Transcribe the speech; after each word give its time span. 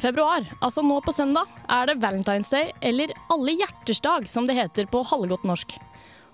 Februar, 0.00 0.46
altså 0.64 0.82
nå 0.82 0.96
på 1.04 1.12
søndag, 1.12 1.50
er 1.68 1.86
det 1.86 2.00
Valentine's 2.00 2.50
Day, 2.50 2.72
eller 2.80 3.12
Alle 3.30 3.52
hjerters 3.52 4.00
dag, 4.00 4.28
som 4.28 4.46
det 4.46 4.56
heter 4.56 4.86
på 4.86 5.02
halvgodt 5.04 5.44
norsk. 5.44 5.76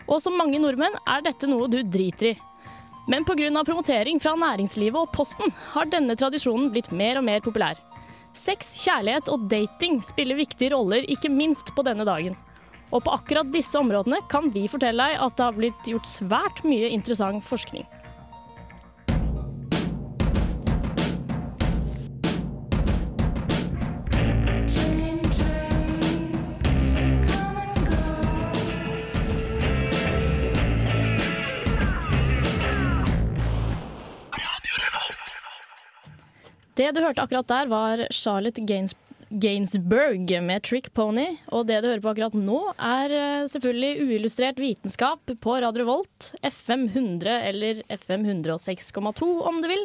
Og 0.06 0.20
som 0.22 0.36
mange 0.38 0.58
nordmenn 0.58 0.94
er 1.06 1.22
dette 1.22 1.46
noe 1.50 1.68
du 1.70 1.82
driter 1.82 2.32
i. 2.32 2.38
Men 3.10 3.24
pga. 3.24 3.64
promotering 3.64 4.20
fra 4.20 4.36
næringslivet 4.36 5.00
og 5.00 5.12
Posten 5.12 5.52
har 5.72 5.86
denne 5.90 6.14
tradisjonen 6.14 6.70
blitt 6.70 6.92
mer 6.92 7.18
og 7.18 7.24
mer 7.24 7.40
populær. 7.40 7.78
Sex, 8.34 8.76
kjærlighet 8.84 9.28
og 9.28 9.48
dating 9.50 10.00
spiller 10.02 10.38
viktige 10.38 10.70
roller, 10.74 11.02
ikke 11.10 11.30
minst 11.30 11.74
på 11.74 11.82
denne 11.82 12.04
dagen. 12.06 12.36
Og 12.92 13.02
på 13.02 13.14
akkurat 13.14 13.50
disse 13.50 13.78
områdene 13.78 14.20
kan 14.30 14.50
vi 14.54 14.68
fortelle 14.70 15.10
deg 15.10 15.22
at 15.22 15.36
det 15.36 15.44
har 15.46 15.58
blitt 15.58 15.90
gjort 15.90 16.06
svært 16.06 16.62
mye 16.62 16.90
interessant 16.94 17.44
forskning. 17.46 17.86
Det 36.80 36.94
du 36.96 37.02
hørte 37.04 37.20
akkurat 37.20 37.48
der, 37.50 37.66
var 37.68 38.00
Charlotte 38.08 38.62
Gains 38.64 38.94
Gainsburg 39.28 40.30
med 40.42 40.62
Trick 40.64 40.88
Pony. 40.96 41.26
Og 41.52 41.66
det 41.68 41.82
du 41.82 41.90
hører 41.90 42.00
på 42.00 42.12
akkurat 42.14 42.32
nå, 42.34 42.56
er 42.72 43.12
eh, 43.12 43.48
selvfølgelig 43.52 44.06
uillustrert 44.06 44.62
vitenskap 44.62 45.34
på 45.44 45.58
Radio 45.60 45.84
Volt. 45.90 46.30
FM 46.40 46.86
100 46.88 47.34
eller 47.50 47.82
FM 47.98 48.24
106,2 48.24 49.28
om 49.50 49.60
du 49.60 49.68
vil. 49.68 49.84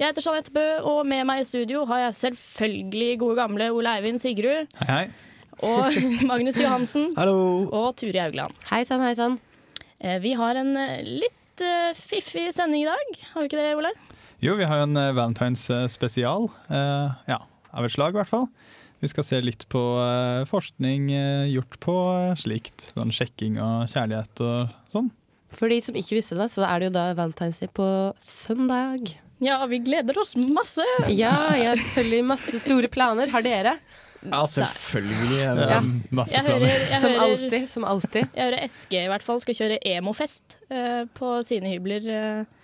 Jeg 0.00 0.08
heter 0.08 0.24
Jeanette 0.24 0.54
Bø, 0.54 0.64
og 0.94 1.02
med 1.06 1.26
meg 1.28 1.42
i 1.42 1.46
studio 1.46 1.84
har 1.92 2.06
jeg 2.06 2.16
selvfølgelig 2.22 3.20
gode 3.20 3.36
gamle 3.42 3.68
Ole 3.76 3.92
Eivind 4.00 4.24
Sigrud. 4.24 4.72
Hei, 4.80 4.88
hei. 4.88 5.04
Og 5.60 6.00
Magnus 6.32 6.62
Johansen. 6.62 7.10
Hallo! 7.20 7.68
Og 7.68 7.92
Turi 8.00 8.16
Haugland. 8.16 8.56
Hei 8.72 8.80
sann, 8.88 9.04
hei 9.04 9.12
sann. 9.20 9.36
Eh, 10.00 10.16
vi 10.24 10.32
har 10.40 10.56
en 10.64 10.72
eh, 10.80 11.04
litt 11.20 11.68
fiffig 12.00 12.48
sending 12.56 12.82
i 12.82 12.90
dag, 12.90 13.16
har 13.34 13.44
vi 13.44 13.52
ikke 13.52 13.60
det, 13.60 13.70
Ole? 13.76 13.92
Jo, 14.44 14.54
vi 14.60 14.66
har 14.68 14.82
jo 14.82 14.86
en 14.90 15.00
Valentines 15.16 15.66
spesial. 15.88 16.50
ja, 16.68 17.40
av 17.72 17.86
et 17.86 17.94
slag 17.94 18.12
i 18.12 18.20
hvert 18.20 18.28
fall. 18.28 18.48
Vi 19.00 19.08
skal 19.08 19.24
se 19.24 19.40
litt 19.40 19.64
på 19.72 19.80
forskning 20.50 21.08
gjort 21.48 21.78
på 21.80 21.96
slikt. 22.40 22.90
Sånn 22.92 23.12
sjekking 23.14 23.56
av 23.60 23.86
kjærlighet 23.92 24.44
og 24.44 24.74
sånn. 24.92 25.08
For 25.54 25.70
de 25.72 25.80
som 25.84 25.96
ikke 25.96 26.18
visste 26.18 26.36
det, 26.38 26.50
så 26.52 26.64
er 26.66 26.82
det 26.82 26.90
jo 26.90 26.96
da 26.96 27.04
Valentine's 27.16 27.62
Day 27.62 27.70
på 27.72 27.86
søndag. 28.20 29.14
Ja, 29.42 29.58
vi 29.70 29.80
gleder 29.82 30.18
oss 30.20 30.34
masse! 30.36 30.84
Ja, 31.10 31.52
jeg 31.56 31.68
har 31.72 31.78
selvfølgelig 31.80 32.26
masse 32.30 32.60
store 32.62 32.90
planer. 32.92 33.30
Har 33.32 33.44
dere? 33.44 33.76
Ja, 34.24 34.44
selvfølgelig. 34.48 35.40
Ja. 35.42 35.80
Masse 36.14 36.36
Jeg 36.38 36.46
hører, 36.46 36.60
planer. 36.64 36.84
jeg 36.88 37.00
Som 37.02 37.12
hører, 37.12 37.24
alltid. 37.26 37.66
Som 37.68 37.84
alltid. 37.84 38.28
Jeg 38.30 38.44
hører 38.46 38.64
Eske 38.64 39.02
i 39.02 39.08
hvert 39.12 39.26
fall 39.26 39.42
skal 39.42 39.58
kjøre 39.58 39.80
emofest 39.94 40.58
uh, 40.72 41.04
på 41.18 41.34
sine 41.44 41.74
hybler 41.74 42.08
eh, 42.08 42.38
eh, 42.40 42.63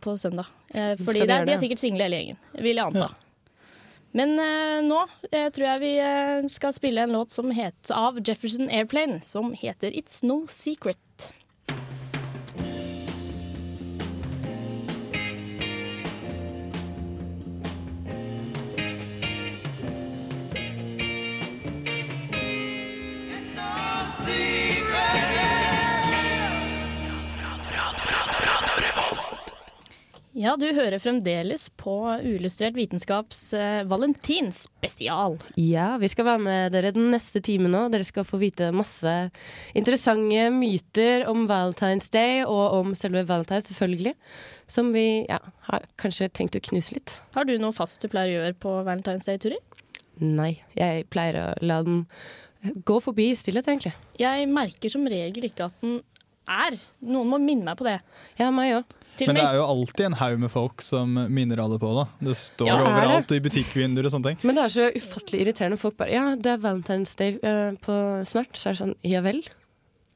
på 0.00 0.16
søndag. 0.20 0.48
Eh, 0.74 0.94
fordi 1.00 1.24
de 1.24 1.28
det, 1.28 1.42
de 1.48 1.54
er 1.56 1.62
sikkert 1.62 1.82
single 1.82 2.06
hele 2.08 2.22
gjengen, 2.22 2.40
vil 2.58 2.80
jeg 2.80 2.86
anta. 2.86 3.10
Men 4.14 4.36
eh, 4.38 4.78
nå 4.86 5.00
eh, 5.32 5.48
tror 5.50 5.66
jeg 5.66 5.82
vi 5.82 5.92
eh, 5.98 6.44
skal 6.52 6.74
spille 6.76 7.02
en 7.02 7.14
låt 7.16 7.34
som 7.34 7.50
het, 7.54 7.90
av 7.90 8.20
Jefferson 8.22 8.70
Airplane 8.70 9.18
som 9.26 9.50
heter 9.58 9.90
It's 9.90 10.22
No 10.22 10.44
Secret. 10.46 11.00
Ja, 30.44 30.58
du 30.60 30.66
hører 30.76 31.00
fremdeles 31.00 31.70
på 31.80 31.94
Uillustrert 32.20 32.74
vitenskaps 32.76 33.38
eh, 33.56 33.78
valentinspesial. 33.88 35.38
Ja, 35.56 35.94
vi 35.96 36.08
skal 36.12 36.26
være 36.28 36.42
med 36.44 36.74
dere 36.74 36.90
den 36.92 37.06
neste 37.14 37.40
timen 37.40 37.72
nå. 37.72 37.86
Dere 37.88 38.04
skal 38.04 38.26
få 38.28 38.36
vite 38.42 38.68
masse 38.76 39.12
interessante 39.72 40.42
myter 40.52 41.24
om 41.30 41.46
Valentine's 41.48 42.10
Day, 42.12 42.42
og 42.44 42.76
om 42.76 42.92
selve 42.98 43.22
Valentine, 43.24 43.64
selvfølgelig. 43.64 44.12
Som 44.68 44.90
vi 44.92 45.24
ja, 45.30 45.38
har 45.70 45.86
kanskje 46.02 46.28
tenkt 46.36 46.58
å 46.60 46.62
knuse 46.66 46.98
litt. 46.98 47.14
Har 47.32 47.48
du 47.48 47.54
noe 47.62 47.72
fast 47.72 48.04
du 48.04 48.10
pleier 48.12 48.34
å 48.34 48.42
gjøre 48.42 48.58
på 48.66 48.74
Valentine's 48.84 49.30
Day, 49.30 49.40
Turi? 49.40 49.62
Nei, 50.20 50.58
jeg 50.76 51.06
pleier 51.14 51.38
å 51.40 51.46
la 51.64 51.78
den 51.86 52.02
gå 52.84 52.98
forbi 53.06 53.30
i 53.30 53.38
stillhet, 53.38 53.70
egentlig. 53.72 53.94
Jeg 54.20 54.52
merker 54.52 54.92
som 54.92 55.08
regel 55.08 55.48
ikke 55.48 55.70
at 55.70 55.80
den 55.80 56.02
er. 56.44 56.76
Noen 57.00 57.32
må 57.32 57.40
minne 57.40 57.64
meg 57.70 57.80
på 57.80 57.88
det. 57.88 57.96
Ja, 58.36 58.50
meg 58.52 58.82
òg. 58.82 58.94
Til 59.16 59.28
Men 59.30 59.36
det 59.38 59.44
er 59.46 59.54
jo 59.60 59.64
alltid 59.70 60.06
en 60.08 60.16
haug 60.18 60.38
med 60.42 60.50
folk 60.50 60.82
som 60.82 61.12
minner 61.30 61.60
alle 61.62 61.78
på 61.78 61.90
det. 62.00 62.06
Det 62.30 62.36
står 62.40 62.66
Ja, 62.66 62.78
overalt 62.82 63.28
det? 63.28 63.36
og 63.36 63.38
i 63.38 63.44
butikkvinduer 63.48 64.08
og 64.08 64.14
sånne 64.16 64.32
ting. 64.32 64.38
Men 64.42 64.56
det 64.58 64.64
er 64.64 64.72
så 64.74 64.88
ufattelig 64.96 65.44
irriterende. 65.44 65.78
Folk 65.78 65.96
bare 66.00 66.10
Ja, 66.10 66.24
det 66.34 66.46
er 66.56 66.58
Valentine's 66.64 67.14
Day 67.18 67.36
uh, 67.44 67.76
på 67.84 67.94
snart. 68.26 68.52
Så 68.58 68.70
er 68.70 68.74
det 68.74 68.82
sånn 68.82 68.96
Ja 69.06 69.20
vel? 69.22 69.42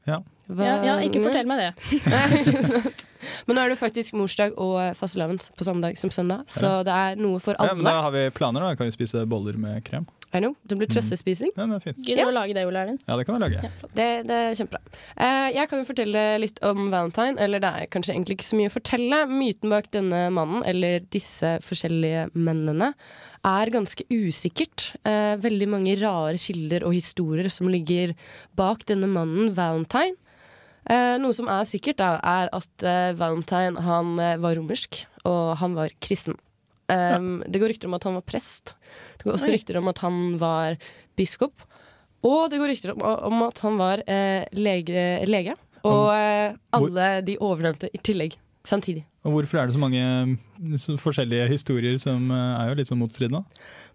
Ja. 0.07 0.19
Hva- 0.49 0.65
ja, 0.65 0.75
ja, 0.83 0.93
ikke 1.05 1.21
fortell 1.21 1.45
meg 1.45 1.59
det. 1.61 1.71
Men 3.45 3.55
nå 3.57 3.61
er 3.65 3.69
det 3.73 3.77
faktisk 3.79 4.15
morsdag 4.17 4.55
og 4.57 4.77
eh, 4.81 4.93
fastelavn 4.97 5.37
på 5.59 5.65
samme 5.67 5.83
dag 5.83 5.97
som 5.99 6.09
søndag, 6.13 6.45
så 6.49 6.79
det 6.87 6.93
er 6.95 7.19
noe 7.19 7.39
for 7.43 7.53
alle. 7.59 7.73
Ja, 7.73 7.75
men 7.75 7.85
da 7.85 7.97
har 8.05 8.13
vi 8.15 8.21
planer, 8.33 8.63
da. 8.63 8.75
Kan 8.79 8.87
vi 8.87 8.95
spise 8.95 9.25
boller 9.29 9.57
med 9.59 9.83
krem? 9.85 10.07
I 10.31 10.39
know, 10.43 10.51
det 10.69 10.75
blir 10.77 10.85
trøstespising. 10.91 11.49
Ja, 11.57 11.65
det 11.65 11.77
er 11.79 11.83
fint. 11.87 12.01
Gidder 12.05 12.19
Ja. 12.21 12.25
du 12.25 12.29
å 12.29 12.33
lage 12.35 12.53
det, 12.53 12.65
Ole 12.69 12.81
Eivind? 12.83 12.99
Ja, 13.07 13.15
det 13.17 13.25
kan 13.25 13.39
jeg 13.39 13.49
lage. 13.49 13.63
Ja. 13.65 13.87
Det, 13.97 14.05
det 14.29 14.35
er 14.37 14.51
kjempebra. 14.59 14.81
Eh, 15.17 15.47
jeg 15.55 15.69
kan 15.71 15.79
jo 15.81 15.87
fortelle 15.87 16.23
litt 16.43 16.59
om 16.61 16.91
Valentine, 16.93 17.39
eller 17.41 17.59
det 17.63 17.71
er 17.79 17.87
kanskje 17.89 18.13
egentlig 18.13 18.37
ikke 18.37 18.49
så 18.51 18.59
mye 18.59 18.69
å 18.69 18.75
fortelle. 18.75 19.19
Myten 19.31 19.73
bak 19.73 19.89
denne 19.95 20.19
mannen, 20.35 20.61
eller 20.69 20.99
disse 21.15 21.55
forskjellige 21.65 22.27
mennene, 22.37 22.91
er 23.43 23.71
ganske 23.73 24.05
usikkert. 24.13 24.91
Eh, 25.03 25.33
veldig 25.41 25.67
mange 25.73 25.95
rare 26.01 26.37
kilder 26.37 26.85
og 26.85 26.93
historier 26.93 27.49
som 27.49 27.67
ligger 27.71 28.13
bak 28.55 28.85
denne 28.85 29.09
mannen, 29.09 29.49
Valentine. 29.57 30.13
Eh, 30.89 31.17
noe 31.21 31.33
som 31.33 31.49
er 31.49 31.65
sikkert, 31.69 31.97
da, 31.97 32.19
er 32.21 32.49
at 32.53 32.85
eh, 32.85 33.13
Valentine 33.17 33.81
han 33.81 34.13
eh, 34.21 34.37
var 34.41 34.55
romersk, 34.61 35.01
og 35.25 35.57
han 35.57 35.73
var 35.77 35.89
kristen. 36.05 36.37
Um, 36.89 37.43
Det 37.45 37.61
går 37.61 37.73
rykter 37.73 37.89
om 37.89 37.97
at 37.97 38.07
han 38.07 38.17
var 38.17 38.25
prest. 38.25 38.75
Det 39.17 39.27
går 39.27 39.35
også 39.37 39.49
Oi. 39.51 39.55
rykter 39.57 39.77
om 39.77 39.89
at 39.91 40.03
han 40.03 40.37
var 40.41 40.77
biskop. 41.19 41.65
Og 42.25 42.49
det 42.51 42.59
går 42.59 42.73
rykter 42.73 42.93
om, 42.95 43.03
om 43.31 43.43
at 43.47 43.59
han 43.63 43.79
var 43.79 44.03
eh, 44.07 44.43
lege, 44.57 45.25
lege. 45.29 45.55
Og 45.87 46.09
eh, 46.11 46.57
alle 46.75 47.09
de 47.23 47.37
overnevnte 47.39 47.91
i 47.93 48.01
tillegg. 48.03 48.35
Samtidig. 48.67 49.05
Og 49.23 49.33
hvorfor 49.33 49.59
er 49.61 49.69
det 49.69 49.75
så 49.75 49.79
mange 49.81 50.01
så 50.79 50.95
forskjellige 50.99 51.47
historier 51.49 51.95
som 52.01 52.27
eh, 52.31 52.57
er 52.59 52.69
jo 52.69 52.75
litt 52.79 52.89
sånn 52.91 52.99
motstridende? 52.99 53.41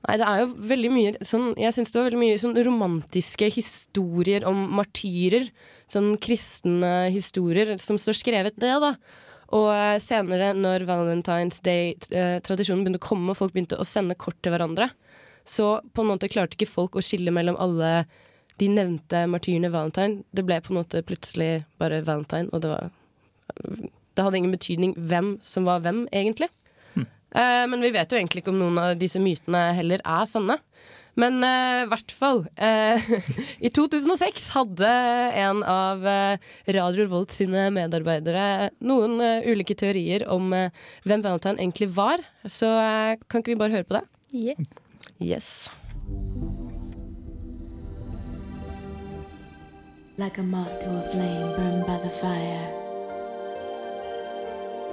Nei, 0.07 0.17
det 0.21 0.29
er 0.29 0.41
jo 0.41 0.49
veldig 0.73 0.91
mye 0.93 1.13
sånn, 1.25 1.51
Jeg 1.61 1.77
syns 1.77 1.93
det 1.93 2.01
var 2.01 2.09
veldig 2.09 2.23
mye 2.23 2.41
sånn 2.41 2.57
romantiske 2.67 3.51
historier 3.53 4.47
om 4.49 4.65
martyrer. 4.81 5.51
Sånn 5.91 6.15
kristne 6.23 6.95
historier 7.13 7.77
som 7.83 8.01
står 8.01 8.19
skrevet 8.21 8.57
det, 8.61 8.73
da. 8.81 8.95
Og 9.53 9.69
eh, 9.75 9.99
senere, 10.03 10.53
når 10.57 10.87
Valentine's 10.89 11.61
Day-tradisjonen 11.65 12.85
begynte 12.85 13.03
å 13.03 13.09
komme, 13.09 13.33
og 13.33 13.41
folk 13.41 13.55
begynte 13.55 13.79
å 13.81 13.87
sende 13.89 14.17
kort 14.19 14.39
til 14.43 14.55
hverandre, 14.55 14.89
så 15.45 15.79
på 15.93 16.05
en 16.05 16.13
måte 16.15 16.31
klarte 16.33 16.57
ikke 16.57 16.71
folk 16.71 16.97
å 16.97 17.05
skille 17.05 17.35
mellom 17.35 17.59
alle 17.61 18.07
de 18.63 18.69
nevnte 18.71 19.25
martyrene 19.29 19.73
Valentine. 19.75 20.23
Det 20.33 20.45
ble 20.47 20.61
på 20.63 20.73
en 20.73 20.81
måte 20.81 21.03
plutselig 21.05 21.65
bare 21.83 22.01
Valentine, 22.07 22.49
og 22.53 22.65
det 22.65 22.73
var 22.73 22.93
Det 24.15 24.23
hadde 24.23 24.39
ingen 24.39 24.55
betydning 24.55 24.93
hvem 24.95 25.35
som 25.43 25.67
var 25.67 25.83
hvem, 25.83 26.05
egentlig. 26.15 26.49
Eh, 27.35 27.65
men 27.67 27.83
vi 27.83 27.91
vet 27.91 28.13
jo 28.13 28.19
egentlig 28.19 28.45
ikke 28.45 28.53
om 28.55 28.61
noen 28.61 28.79
av 28.79 28.93
disse 28.99 29.19
mytene 29.19 29.73
heller 29.75 30.03
er 30.07 30.29
sanne. 30.31 30.61
Men 31.21 31.39
eh, 31.47 31.85
i 31.85 31.89
hvert 31.91 32.15
fall 32.15 32.45
Uh, 32.55 32.99
I 33.67 33.71
2006 33.75 34.45
hadde 34.55 34.89
en 35.39 35.63
av 35.69 36.03
uh, 36.07 36.37
Radio 36.67 37.05
Revolt 37.05 37.35
sine 37.35 37.67
medarbeidere 37.75 38.71
noen 38.85 39.19
ulike 39.47 39.77
teorier 39.79 40.27
om 40.31 40.53
hvem 40.53 41.25
Valentine 41.25 41.59
egentlig 41.59 41.91
var. 41.97 42.23
Så 42.47 42.69
kan 43.29 43.43
ikke 43.43 43.55
vi 43.55 43.61
bare 43.61 43.75
høre 43.75 43.89
på 43.89 43.99
det? 43.99 44.05
Yeah. 44.35 44.59
Yes. 45.21 45.69
Like 50.17 50.39
a 50.39 50.43
moth 50.43 50.81
to 50.85 50.91
a 50.91 51.03
flame 51.11 51.57
burned 51.57 51.87
by 51.87 51.99
the 51.99 52.11
fire. 52.21 52.85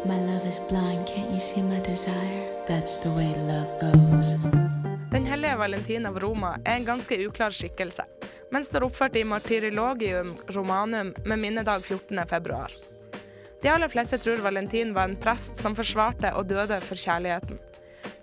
My 0.04 0.18
love 0.18 0.48
is 0.48 0.58
blind, 0.68 1.06
can't 1.06 1.32
you 1.32 1.40
see 1.40 1.62
my 1.62 1.80
desire? 1.80 2.48
That's 2.68 2.98
the 2.98 3.12
way 3.12 3.36
love 3.46 3.80
goes. 3.80 4.71
Den 5.12 5.26
hellige 5.26 5.56
Valentin 5.56 6.06
av 6.08 6.20
Roma 6.20 6.54
er 6.64 6.78
en 6.78 6.86
ganske 6.88 7.16
uklar 7.20 7.52
skikkelse, 7.52 8.06
men 8.52 8.64
står 8.64 8.86
oppført 8.86 9.18
i 9.20 9.26
Martyrilogium 9.28 10.30
Romanum 10.56 11.10
med 11.26 11.40
minnedag 11.40 11.84
14. 11.84 12.22
februar. 12.30 12.72
De 13.62 13.68
aller 13.68 13.92
fleste 13.92 14.22
tror 14.24 14.40
Valentin 14.40 14.94
var 14.96 15.10
en 15.10 15.18
prest 15.20 15.60
som 15.60 15.76
forsvarte 15.76 16.32
og 16.32 16.48
døde 16.48 16.78
for 16.86 16.96
kjærligheten. 16.96 17.60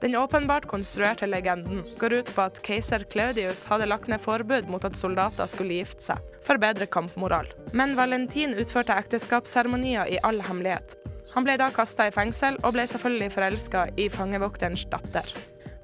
Den 0.01 0.17
åpenbart 0.17 0.65
konstruerte 0.71 1.29
legenden 1.29 1.85
går 2.01 2.23
ut 2.23 2.33
på 2.33 2.47
at 2.47 2.63
keiser 2.65 3.05
Claudius 3.13 3.67
hadde 3.69 3.91
lagt 3.93 4.09
ned 4.09 4.25
forbud 4.25 4.73
mot 4.73 4.89
at 4.89 4.97
soldater 4.97 5.53
skulle 5.53 5.83
gifte 5.83 6.07
seg, 6.09 6.25
for 6.41 6.57
bedre 6.57 6.89
kampmoral. 6.89 7.53
Men 7.77 7.99
Valentin 8.01 8.57
utførte 8.57 8.97
ekteskapsseremonier 8.97 10.09
i 10.09 10.23
all 10.25 10.41
hemmelighet. 10.49 10.97
Han 11.37 11.45
ble 11.45 11.61
da 11.61 11.69
kasta 11.69 12.09
i 12.09 12.17
fengsel, 12.17 12.57
og 12.65 12.73
ble 12.79 12.89
selvfølgelig 12.89 13.35
forelska 13.37 13.87
i 14.01 14.09
fangevokterens 14.09 14.89
datter. 14.89 15.37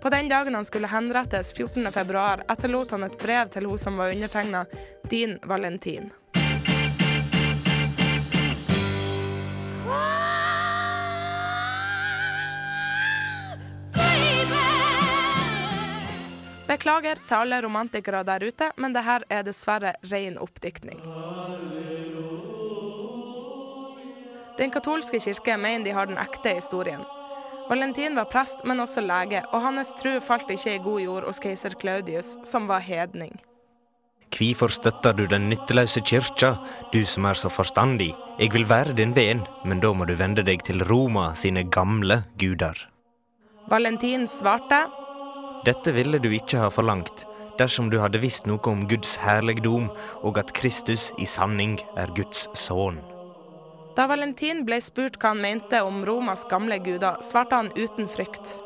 På 0.04 0.10
den 0.10 0.28
dagen 0.28 0.54
han 0.54 0.64
skulle 0.64 0.86
henrettes, 0.86 1.54
14.2, 1.54 2.42
etterlot 2.52 2.90
han 2.90 3.04
et 3.06 3.14
brev 3.18 3.48
til 3.48 3.64
hun 3.64 3.78
som 3.78 3.96
var 3.96 4.10
undertegna 4.12 4.66
'Din 5.08 5.38
Valentin'. 5.42 6.10
Beklager 16.68 17.16
til 17.28 17.36
alle 17.36 17.62
romantikere 17.62 18.22
der 18.22 18.44
ute, 18.44 18.70
men 18.76 18.92
det 18.92 19.04
her 19.08 19.24
er 19.30 19.42
dessverre 19.42 19.94
ren 20.12 20.38
oppdiktning. 20.38 21.00
Den 24.58 24.70
katolske 24.70 25.20
kirke 25.20 25.56
mener 25.56 25.84
de 25.84 25.90
har 25.90 26.06
den 26.06 26.18
ekte 26.18 26.58
historien. 26.60 27.23
Valentin 27.68 28.16
var 28.16 28.28
prest, 28.28 28.60
men 28.64 28.80
også 28.80 29.00
lege, 29.00 29.40
og 29.52 29.62
hans 29.64 29.94
tru 29.96 30.18
falt 30.20 30.50
ikke 30.52 30.76
i 30.76 30.84
god 30.84 31.00
jord 31.00 31.26
hos 31.28 31.40
keiser 31.40 31.76
Claudius, 31.80 32.34
som 32.44 32.68
var 32.68 32.84
hedning. 32.84 33.32
Hvorfor 34.34 34.72
støtter 34.74 35.14
du 35.14 35.26
den 35.30 35.46
nytteløse 35.48 36.02
kirka, 36.02 36.56
du 36.92 37.04
som 37.06 37.24
er 37.30 37.38
så 37.38 37.48
forstandig? 37.48 38.10
Jeg 38.40 38.50
vil 38.52 38.66
være 38.68 38.96
din 38.98 39.14
venn, 39.14 39.44
men 39.64 39.80
da 39.80 39.92
må 39.94 40.08
du 40.10 40.16
vende 40.18 40.42
deg 40.42 40.64
til 40.66 40.82
Roma 40.88 41.30
sine 41.38 41.62
gamle 41.70 42.24
guder. 42.40 42.74
Valentin 43.70 44.26
svarte 44.28 44.82
Dette 45.64 45.94
ville 45.94 46.18
du 46.18 46.28
ikke 46.34 46.60
ha 46.60 46.68
forlangt, 46.68 47.24
dersom 47.58 47.88
du 47.88 48.00
hadde 48.02 48.20
visst 48.20 48.48
noe 48.50 48.60
om 48.68 48.84
Guds 48.90 49.16
herligdom, 49.22 49.88
og 50.26 50.42
at 50.42 50.52
Kristus 50.52 51.12
i 51.16 51.24
sanning 51.30 51.78
er 51.96 52.12
Guds 52.18 52.48
sønn. 52.58 53.00
Da 53.94 54.08
Valentin 54.10 54.64
ble 54.66 54.80
spurt 54.82 55.20
hva 55.22 55.30
han 55.30 55.42
mente 55.42 55.78
om 55.86 56.02
Romas 56.06 56.42
gamle 56.50 56.80
guder, 56.82 57.20
svarte 57.22 57.60
han 57.60 57.70
uten 57.78 58.08
frykt. 58.10 58.56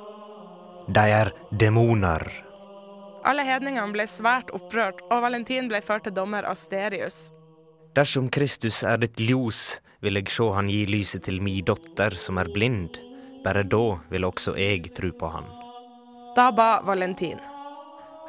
De 0.89 1.05
er 1.13 1.35
demoner. 1.51 2.25
Alle 3.29 3.45
hedningene 3.45 3.93
ble 3.93 4.07
svært 4.09 4.49
opprørt, 4.57 5.03
og 5.13 5.21
Valentin 5.27 5.69
ble 5.69 5.83
ført 5.85 6.07
til 6.09 6.17
dommer 6.17 6.49
Asterius. 6.49 7.29
Dersom 7.93 8.31
Kristus 8.33 8.81
er 8.87 8.97
ditt 9.03 9.21
ljos, 9.21 9.83
vil 10.01 10.17
jeg 10.17 10.33
sjå 10.33 10.49
han 10.57 10.73
gi 10.73 10.87
lyset 10.89 11.27
til 11.27 11.43
mi 11.45 11.59
dotter 11.61 12.17
som 12.17 12.41
er 12.41 12.49
blind. 12.55 12.97
Bare 13.45 13.67
da 13.69 13.99
vil 14.09 14.25
også 14.25 14.57
jeg 14.57 14.95
tro 14.97 15.13
på 15.13 15.33
han. 15.35 15.45
Da 16.37 16.49
ba 16.57 16.81
Valentin. 16.87 17.41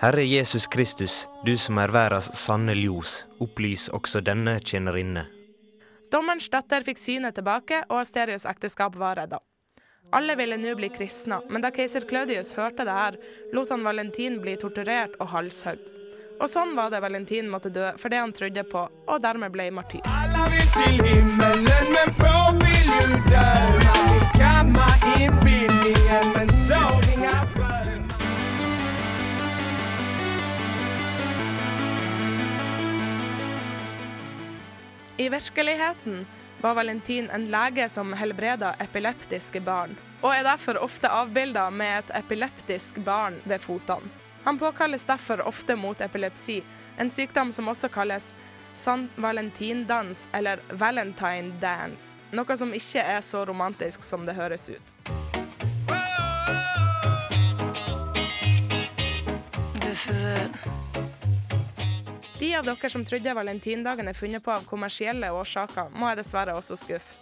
Herre 0.02 0.24
Jesus 0.24 0.68
Kristus, 0.68 1.28
du 1.45 1.56
som 1.60 1.80
er 1.80 1.92
verdens 1.95 2.31
sanne 2.40 2.75
ljos, 2.75 3.24
opplys 3.40 3.88
også 3.95 4.24
denne 4.25 4.60
tjenerinne. 4.60 5.28
Dommerens 6.09 6.50
datter 6.50 6.81
fikk 6.81 6.97
synet 6.97 7.35
tilbake, 7.38 7.83
og 7.89 8.01
Asterius' 8.01 8.47
ekteskap 8.50 8.95
var 8.97 9.19
redda. 9.19 9.38
Alle 10.17 10.33
ville 10.39 10.57
nå 10.57 10.73
bli 10.77 10.89
kristna, 10.89 11.38
men 11.53 11.61
da 11.61 11.69
keiser 11.69 12.07
Claudius 12.09 12.56
hørte 12.57 12.85
det 12.88 12.95
her, 12.97 13.17
lot 13.53 13.69
han 13.69 13.85
Valentin 13.85 14.39
bli 14.41 14.56
torturert 14.57 15.13
og 15.21 15.29
halshøgd. 15.35 15.91
Og 16.39 16.50
sånn 16.50 16.73
var 16.73 16.89
det 16.89 17.03
Valentin 17.03 17.51
måtte 17.51 17.69
dø 17.69 17.91
for 18.00 18.09
det 18.09 18.23
han 18.23 18.33
trodde 18.33 18.63
på, 18.71 18.88
og 18.89 19.21
dermed 19.21 19.53
ble 19.53 19.69
martyr. 19.75 20.01
Alla 20.09 20.47
vil 20.50 20.65
til 20.79 20.97
himmelen 20.97 21.94
men 21.94 22.17
få 22.23 22.35
vil 22.63 22.89
ju 22.95 23.21
dø. 23.29 23.45
Kamma 24.39 24.89
inbildningen 25.19 26.33
men 26.33 26.53
så 26.65 27.19
I 35.19 35.30
virkeligheten 35.30 36.25
var 36.62 36.74
Valentin 36.74 37.30
en 37.30 37.45
lege 37.45 37.89
som 37.89 38.13
helbreda 38.13 38.75
epileptiske 38.80 39.60
barn, 39.60 39.98
og 40.21 40.31
er 40.31 40.45
derfor 40.48 40.80
ofte 40.80 41.12
avbilda 41.12 41.66
med 41.69 41.98
et 41.98 42.13
epileptisk 42.21 43.01
barn 43.04 43.36
ved 43.44 43.60
fotene. 43.60 44.07
Han 44.45 44.60
påkalles 44.60 45.04
derfor 45.04 45.44
ofte 45.44 45.75
mot 45.75 46.01
epilepsi, 46.01 46.62
en 46.98 47.12
sykdom 47.12 47.51
som 47.51 47.68
også 47.68 47.89
kalles 47.92 48.31
San 48.74 49.10
Valentindans 49.16 50.27
eller 50.31 50.63
Valentine 50.71 51.51
dance, 51.60 52.16
noe 52.31 52.56
som 52.56 52.71
ikke 52.71 53.04
er 53.04 53.19
så 53.19 53.44
romantisk 53.45 54.07
som 54.07 54.24
det 54.24 54.39
høres 54.39 54.69
ut. 54.71 54.95
De 62.39 62.56
av 62.56 62.63
dere 62.63 62.89
som 62.89 63.03
trodde 63.03 63.33
valentindagen 63.36 64.07
er 64.07 64.15
funnet 64.15 64.44
på 64.44 64.51
av 64.53 64.63
kommersielle 64.63 65.27
årsaker, 65.36 65.89
må 65.91 66.07
jeg 66.07 66.21
dessverre 66.21 66.53
også 66.56 66.77
skuffe. 66.80 67.18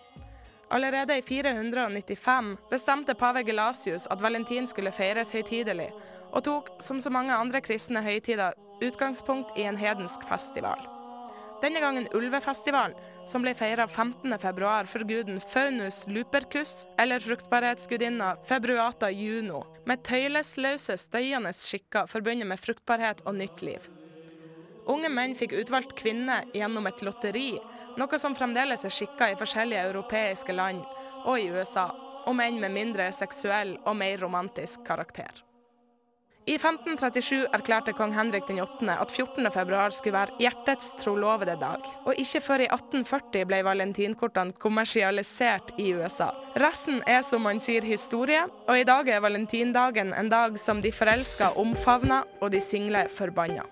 Allerede 0.70 1.16
i 1.18 1.24
495 1.26 2.52
bestemte 2.70 3.16
pave 3.18 3.42
Gelasius 3.48 4.06
at 4.14 4.22
valentin 4.22 4.68
skulle 4.70 4.92
feires 4.94 5.32
høytidelig, 5.34 5.88
og 6.36 6.44
tok, 6.46 6.70
som 6.84 7.00
så 7.02 7.10
mange 7.10 7.34
andre 7.34 7.64
kristne 7.66 8.04
høytider, 8.06 8.54
utgangspunkt 8.84 9.58
i 9.58 9.66
en 9.66 9.80
hedensk 9.80 10.28
festival. 10.30 10.86
Denne 11.64 11.82
gangen 11.82 12.06
ulvefestivalen, 12.14 12.94
som 13.26 13.42
ble 13.42 13.56
feira 13.58 13.88
15.2 13.90 14.92
for 14.92 15.10
guden 15.10 15.40
Faunus 15.42 16.04
lupercus, 16.06 16.84
eller 17.02 17.24
fruktbarhetsgudinna 17.24 18.36
Februata 18.46 19.10
juno, 19.10 19.64
med 19.90 20.06
tøylesløse, 20.06 21.00
støyende 21.02 21.56
skikker 21.58 22.06
forbundet 22.12 22.52
med 22.52 22.62
fruktbarhet 22.62 23.26
og 23.26 23.40
nytt 23.42 23.66
liv. 23.66 23.90
Unge 24.88 25.10
menn 25.12 25.36
fikk 25.36 25.56
utvalgt 25.60 25.96
kvinner 26.00 26.48
gjennom 26.56 26.88
et 26.88 27.02
lotteri, 27.04 27.58
noe 27.98 28.20
som 28.22 28.36
fremdeles 28.38 28.86
er 28.88 28.94
skikka 28.94 29.32
i 29.32 29.40
forskjellige 29.40 29.88
europeiske 29.90 30.56
land 30.56 30.86
og 31.26 31.36
i 31.42 31.50
USA, 31.52 31.90
om 32.28 32.40
enn 32.44 32.62
med 32.62 32.76
mindre 32.76 33.10
seksuell 33.16 33.76
og 33.84 33.98
mer 34.00 34.18
romantisk 34.24 34.86
karakter. 34.88 35.44
I 36.48 36.54
1537 36.56 37.50
erklærte 37.52 37.92
kong 37.92 38.14
Henrik 38.16 38.46
den 38.48 38.62
8. 38.64 38.88
at 38.94 39.12
14. 39.12 39.50
februar 39.52 39.92
skulle 39.92 40.16
være 40.16 40.38
hjertets 40.40 40.94
trolovede 41.02 41.58
dag, 41.60 41.84
og 42.08 42.16
ikke 42.16 42.40
før 42.46 42.64
i 42.64 42.70
1840 42.72 43.44
ble 43.50 43.60
valentinkortene 43.68 44.56
kommersialisert 44.56 45.76
i 45.76 45.92
USA. 46.00 46.32
Resten 46.56 47.04
er 47.04 47.20
som 47.28 47.44
man 47.44 47.60
sier 47.60 47.84
historie, 47.84 48.46
og 48.64 48.80
i 48.80 48.88
dag 48.88 49.12
er 49.12 49.26
valentindagen 49.28 50.16
en 50.16 50.32
dag 50.32 50.56
som 50.56 50.80
de 50.80 50.96
forelska 50.96 51.52
omfavner 51.60 52.24
og 52.40 52.56
de 52.56 52.64
single 52.64 53.10
forbanna. 53.12 53.68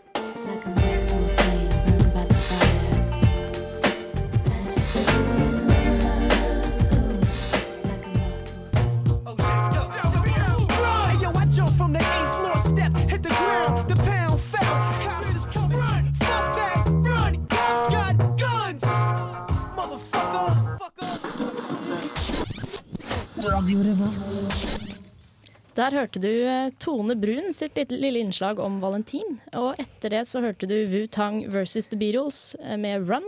Der 25.75 25.91
hørte 25.91 26.21
du 26.23 26.29
eh, 26.31 26.69
Tone 26.79 27.17
Brun 27.19 27.51
sitt 27.53 27.75
lille, 27.91 28.21
innslag 28.23 28.61
om 28.63 28.77
valentin. 28.79 29.41
Og 29.59 29.75
etter 29.81 30.13
det 30.13 30.21
så 30.29 30.39
hørte 30.45 30.69
du 30.71 30.75
Wu-Tang 30.87 31.41
versus 31.51 31.89
The 31.91 31.99
Beatles 31.99 32.55
eh, 32.63 32.77
med 32.79 33.09
Run. 33.09 33.27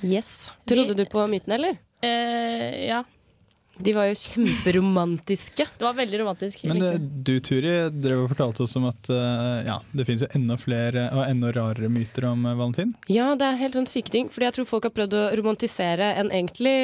Yes. 0.00 0.54
Trodde 0.68 0.96
du 0.96 1.04
på 1.04 1.26
myten, 1.28 1.52
eller? 1.58 1.76
Eh, 2.04 2.86
ja. 2.88 3.02
De 3.76 3.92
var 3.92 4.06
jo 4.06 4.14
kjemperomantiske. 4.14 5.66
Det 5.78 5.84
var 5.84 5.96
veldig 5.98 6.20
romantisk. 6.20 6.62
Men 6.70 6.82
eh, 6.82 6.94
det. 6.94 7.22
du 7.26 7.40
Turi 7.42 7.72
drev 7.90 8.22
og 8.22 8.30
fortalte 8.30 8.62
oss 8.62 8.76
om 8.78 8.86
at 8.86 9.10
uh, 9.10 9.64
ja, 9.66 9.80
det 9.90 10.06
finnes 10.06 10.22
jo 10.26 10.30
enda 10.38 10.58
flere 10.60 11.08
og 11.10 11.24
enda 11.26 11.50
rarere 11.56 11.90
myter 11.90 12.28
om 12.30 12.46
eh, 12.46 12.56
valentin. 12.58 12.94
Ja, 13.10 13.32
det 13.38 13.48
er 13.48 13.60
helt 13.64 13.78
sånn 13.78 13.90
syke 13.90 14.14
ting. 14.14 14.30
Fordi 14.30 14.48
jeg 14.48 14.58
tror 14.58 14.70
folk 14.70 14.88
har 14.88 14.94
prøvd 14.94 15.18
å 15.18 15.24
romantisere 15.40 16.12
en 16.20 16.30
egentlig 16.30 16.76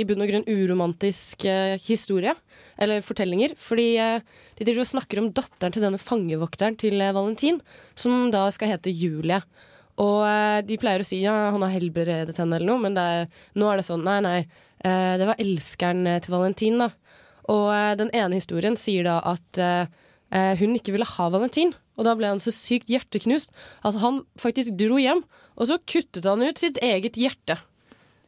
i 0.00 0.06
bunn 0.08 0.24
og 0.24 0.32
grunn 0.32 0.48
uromantisk 0.48 1.44
uh, 1.44 1.76
historie. 1.84 2.32
Eller 2.80 3.04
fortellinger. 3.04 3.52
Fordi 3.60 3.90
uh, 4.00 4.46
de 4.60 4.66
driver 4.68 4.84
og 4.84 4.92
snakker 4.94 5.20
om 5.20 5.32
datteren 5.36 5.72
til 5.76 5.84
denne 5.84 6.00
fangevokteren 6.00 6.76
til 6.80 7.00
eh, 7.00 7.14
Valentin, 7.16 7.60
som 7.98 8.28
da 8.32 8.46
skal 8.52 8.74
hete 8.74 8.92
Julie. 8.92 9.40
Og 10.00 10.20
eh, 10.24 10.60
de 10.66 10.78
pleier 10.80 11.02
å 11.02 11.06
si 11.06 11.20
ja, 11.22 11.34
han 11.52 11.64
har 11.64 11.74
helbredet 11.74 12.36
henne 12.40 12.56
eller 12.56 12.70
noe, 12.70 12.82
men 12.82 12.96
det 12.96 13.04
er, 13.14 13.26
nå 13.60 13.68
er 13.68 13.80
det 13.80 13.86
sånn 13.88 14.04
nei, 14.06 14.18
nei. 14.24 14.38
eh, 14.86 15.14
det 15.20 15.28
var 15.28 15.42
elskeren 15.42 16.06
eh, 16.08 16.20
til 16.24 16.34
Valentin, 16.36 16.80
da. 16.80 16.90
Og 17.50 17.66
den 17.98 18.12
ene 18.14 18.38
historien 18.38 18.76
sier 18.78 19.02
da 19.08 19.16
at 19.26 19.58
hun 20.60 20.76
ikke 20.76 20.92
ville 20.94 21.06
ha 21.08 21.24
Valentin. 21.34 21.72
Og 21.98 22.06
da 22.06 22.12
ble 22.14 22.28
han 22.30 22.38
så 22.38 22.52
sykt 22.54 22.92
hjerteknust 22.92 23.50
at 23.82 23.96
han 23.98 24.20
faktisk 24.38 24.76
dro 24.78 25.00
hjem, 25.02 25.24
og 25.58 25.66
så 25.66 25.80
kuttet 25.82 26.28
han 26.28 26.44
ut 26.46 26.60
sitt 26.62 26.78
eget 26.84 27.18
hjerte. 27.18 27.56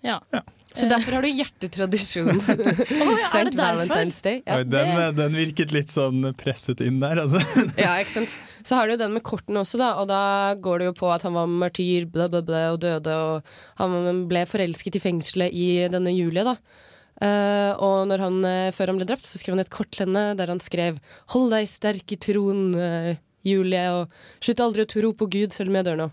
Ja. 0.03 0.19
Ja. 0.35 0.43
Så 0.75 0.89
derfor 0.89 1.19
har 1.19 1.25
du 1.27 1.29
hjertetradisjon. 1.29 2.31
oh, 2.41 3.11
ja, 3.19 3.27
St. 3.29 3.53
Valentine's 3.59 4.21
Day. 4.25 4.41
Ja. 4.47 4.59
Oi, 4.61 4.67
den, 4.69 4.93
eh, 4.97 5.11
den 5.17 5.37
virket 5.37 5.75
litt 5.75 5.93
sånn 5.93 6.25
presset 6.39 6.81
inn 6.85 7.01
der, 7.03 7.21
altså. 7.25 7.43
ja, 7.85 7.97
ikke 8.01 8.17
sant. 8.21 8.37
Så 8.65 8.79
har 8.79 8.89
du 8.89 8.95
jo 8.95 9.03
den 9.03 9.17
med 9.17 9.25
kortene 9.27 9.65
også, 9.65 9.81
da, 9.81 9.93
og 10.01 10.09
da 10.11 10.23
går 10.63 10.81
det 10.81 10.89
jo 10.91 10.95
på 11.03 11.11
at 11.13 11.27
han 11.27 11.37
var 11.37 11.51
martyr, 11.51 12.07
bla, 12.13 12.29
bla, 12.33 12.41
bla, 12.47 12.63
og 12.73 12.81
døde, 12.85 13.19
og 13.19 13.83
han 13.83 14.25
ble 14.31 14.47
forelsket 14.49 14.97
i 14.97 15.03
fengselet 15.03 15.53
i 15.53 15.69
denne 15.93 16.15
Julie, 16.15 16.47
da. 16.47 16.57
Uh, 17.23 17.71
og 17.79 18.09
når 18.11 18.23
han, 18.25 18.39
eh, 18.49 18.71
før 18.75 18.91
han 18.91 18.97
ble 18.99 19.07
drept, 19.07 19.29
så 19.29 19.39
skrev 19.39 19.55
han 19.55 19.63
et 19.63 19.71
kort 19.71 19.93
til 19.93 20.09
henne 20.09 20.33
der 20.35 20.51
han 20.51 20.59
skrev 20.59 20.97
'Hold 21.31 21.53
deg 21.53 21.69
sterk 21.71 22.11
i 22.11 22.19
troen, 22.19 22.75
uh, 22.75 23.15
Julie', 23.47 23.93
og 23.93 24.11
'Slutt 24.41 24.65
aldri 24.65 24.83
å 24.83 24.91
tro 24.91 25.13
på 25.13 25.29
Gud 25.31 25.53
selv 25.53 25.71
om 25.71 25.77
jeg 25.77 25.87
dør 25.87 26.01
nå'. 26.01 26.11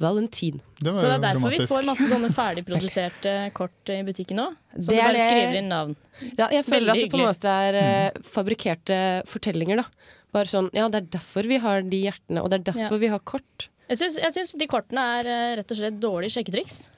Valentin. 0.00 0.60
Det 0.80 0.92
Så 0.96 1.02
det 1.06 1.12
er 1.18 1.24
derfor 1.26 1.50
derfor 1.50 1.58
vi 1.58 1.66
får 1.70 1.84
masse 1.88 2.06
sånne 2.10 2.30
ferdigproduserte 2.38 3.34
kort 3.56 3.92
i 3.92 4.00
butikken 4.06 4.40
nå? 4.40 4.46
Som 4.76 4.94
Det 4.94 4.96
du 4.96 5.02
bare 5.02 5.12
det- 5.18 5.26
skriver 5.28 5.58
inn 5.60 5.68
navn. 5.72 5.96
Ja, 6.38 6.48
jeg 6.50 6.64
føler 6.64 6.86
Veldig 6.90 6.90
at 6.90 7.02
det 7.04 7.10
på 7.12 7.20
en 7.20 7.26
måte 7.28 7.56
er 7.66 7.80
eh, 7.80 8.22
fabrikkerte 8.34 9.00
fortellinger, 9.28 9.82
da. 9.82 9.84
Bare 10.32 10.46
sånn, 10.46 10.70
ja, 10.76 10.86
det 10.88 11.02
er 11.02 11.08
derfor 11.18 11.46
vi 11.50 11.58
har 11.58 11.82
de 11.82 12.02
hjertene, 12.06 12.42
og 12.44 12.50
det 12.50 12.60
er 12.60 12.72
derfor 12.72 12.96
Ja. 12.96 13.02
vi 13.02 13.08
har 13.08 13.18
kort. 13.20 13.68
Jeg 13.90 13.98
syns, 13.98 14.54
de 14.56 14.66
kortene 14.70 15.02
er 15.20 15.26
eh, 15.26 15.56
rett 15.58 15.70
og 15.74 15.76
slett 15.80 15.98
dårlig 16.00 16.30
sjekketriks. 16.30 16.88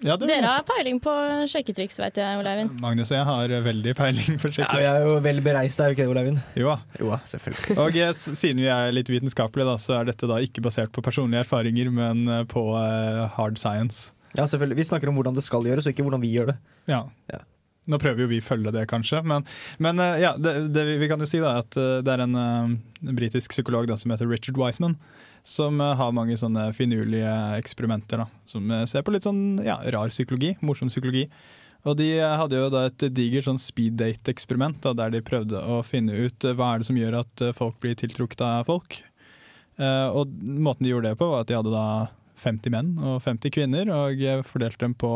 Ja, 0.00 0.14
det 0.16 0.30
Dere 0.30 0.48
har 0.48 0.62
peiling 0.64 0.96
på 1.04 1.12
sjekketriks, 1.50 1.98
vet 2.00 2.16
jeg, 2.16 2.38
Ole 2.40 2.52
Eivind. 2.54 2.78
Magnus 2.80 3.10
og 3.12 3.18
jeg 3.18 3.26
har 3.28 3.52
veldig 3.66 3.92
peiling 3.98 4.38
på 4.40 4.48
Ja, 4.48 4.54
skikkelig. 4.56 4.80
vi 4.80 4.86
er 4.88 5.04
jo 5.04 5.16
vel 5.26 5.42
bereist, 5.44 5.80
er 5.82 5.90
vi 5.92 5.98
ikke 5.98 6.06
det, 6.06 6.12
Ole 6.14 6.22
Eivind? 6.22 6.40
Jo 6.56 6.70
da. 6.72 6.78
Jo 7.02 7.18
selvfølgelig. 7.34 7.76
Og 7.84 7.98
eh, 8.00 8.12
siden 8.16 8.62
vi 8.64 8.70
er 8.72 8.94
litt 8.96 9.12
vitenskapelige, 9.12 9.68
da, 9.68 9.76
så 9.82 9.98
er 9.98 10.08
dette 10.08 10.30
da 10.30 10.40
ikke 10.40 10.64
basert 10.64 10.94
på 10.96 11.04
personlige 11.04 11.44
erfaringer, 11.44 11.92
men 11.92 12.24
eh, 12.28 12.46
på 12.48 12.64
uh, 12.72 13.26
hard 13.36 13.60
science. 13.60 14.14
Ja, 14.38 14.46
selvfølgelig. 14.46 14.78
Vi 14.80 14.88
snakker 14.88 15.10
om 15.12 15.20
hvordan 15.20 15.36
det 15.36 15.44
skal 15.44 15.68
gjøres, 15.68 15.84
og 15.84 15.92
ikke 15.92 16.06
hvordan 16.06 16.24
vi 16.24 16.32
gjør 16.32 16.52
det. 16.54 16.58
Ja. 16.88 17.02
Ja. 17.32 17.42
Nå 17.90 17.98
prøver 18.02 18.24
jo 18.24 18.30
vi 18.30 18.40
å 18.42 18.46
følge 18.46 18.72
det, 18.74 18.86
kanskje, 18.90 19.22
men, 19.26 19.46
men 19.82 20.02
eh, 20.02 20.20
ja, 20.24 20.34
det, 20.38 20.70
det 20.74 20.86
vi, 20.88 21.08
kan 21.10 21.22
jo 21.22 21.28
si 21.28 21.42
da 21.42 21.56
at 21.60 21.78
eh, 21.80 21.98
det 22.06 22.14
er 22.14 22.24
en, 22.26 22.36
eh, 22.38 22.74
en 23.08 23.18
britisk 23.18 23.54
psykolog 23.54 23.88
da, 23.90 23.98
som 24.00 24.14
heter 24.14 24.30
Richard 24.30 24.60
Wiseman, 24.60 24.98
som 25.46 25.80
eh, 25.80 25.96
har 25.98 26.14
mange 26.16 26.36
sånne 26.38 26.70
finurlige 26.76 27.32
eksperimenter, 27.58 28.24
da, 28.24 28.44
som 28.50 28.70
eh, 28.70 28.86
ser 28.90 29.06
på 29.06 29.14
litt 29.14 29.26
sånn 29.26 29.60
ja, 29.66 29.80
rar 29.94 30.12
psykologi, 30.14 30.54
morsom 30.64 30.92
psykologi. 30.92 31.26
Og 31.88 31.96
de 31.96 32.10
eh, 32.18 32.36
hadde 32.40 32.58
jo 32.58 32.68
da 32.72 32.86
et 32.90 33.06
digert 33.16 33.48
sånn 33.48 33.60
speed 33.60 33.96
date-eksperiment, 34.00 34.84
der 34.96 35.14
de 35.14 35.24
prøvde 35.24 35.60
å 35.60 35.80
finne 35.86 36.26
ut 36.26 36.44
eh, 36.44 36.56
hva 36.56 36.74
er 36.74 36.82
det 36.82 36.90
som 36.90 36.98
gjør 36.98 37.22
at 37.22 37.44
eh, 37.44 37.56
folk 37.56 37.78
blir 37.82 37.96
tiltrukket 37.98 38.44
av 38.44 38.68
folk. 38.68 39.00
Eh, 39.80 40.08
og 40.12 40.32
måten 40.44 40.84
de 40.84 40.92
gjorde 40.92 41.12
det 41.12 41.20
på, 41.20 41.30
var 41.30 41.44
at 41.44 41.50
de 41.50 41.56
hadde 41.56 41.72
da 41.72 41.86
50 42.40 42.72
menn 42.72 42.90
og 43.04 43.20
50 43.24 43.54
kvinner, 43.54 43.92
og 43.94 44.20
eh, 44.20 44.44
fordelte 44.46 44.84
dem 44.84 44.96
på 44.98 45.12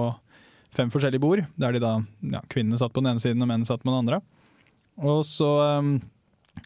fem 0.77 0.91
forskjellige 0.93 1.23
bord, 1.23 1.45
der 1.61 1.75
de 1.75 1.83
da, 1.83 1.97
ja, 2.35 2.43
kvinnene 2.53 2.81
satt 2.81 2.95
på 2.95 3.03
den 3.03 3.15
ene 3.15 3.23
siden 3.23 3.43
og 3.43 3.51
mennene 3.51 3.69
satt 3.69 3.83
på 3.83 3.91
den 3.91 4.01
andre. 4.03 4.21
Og 5.03 5.25
så 5.27 5.51
um, 5.81 5.97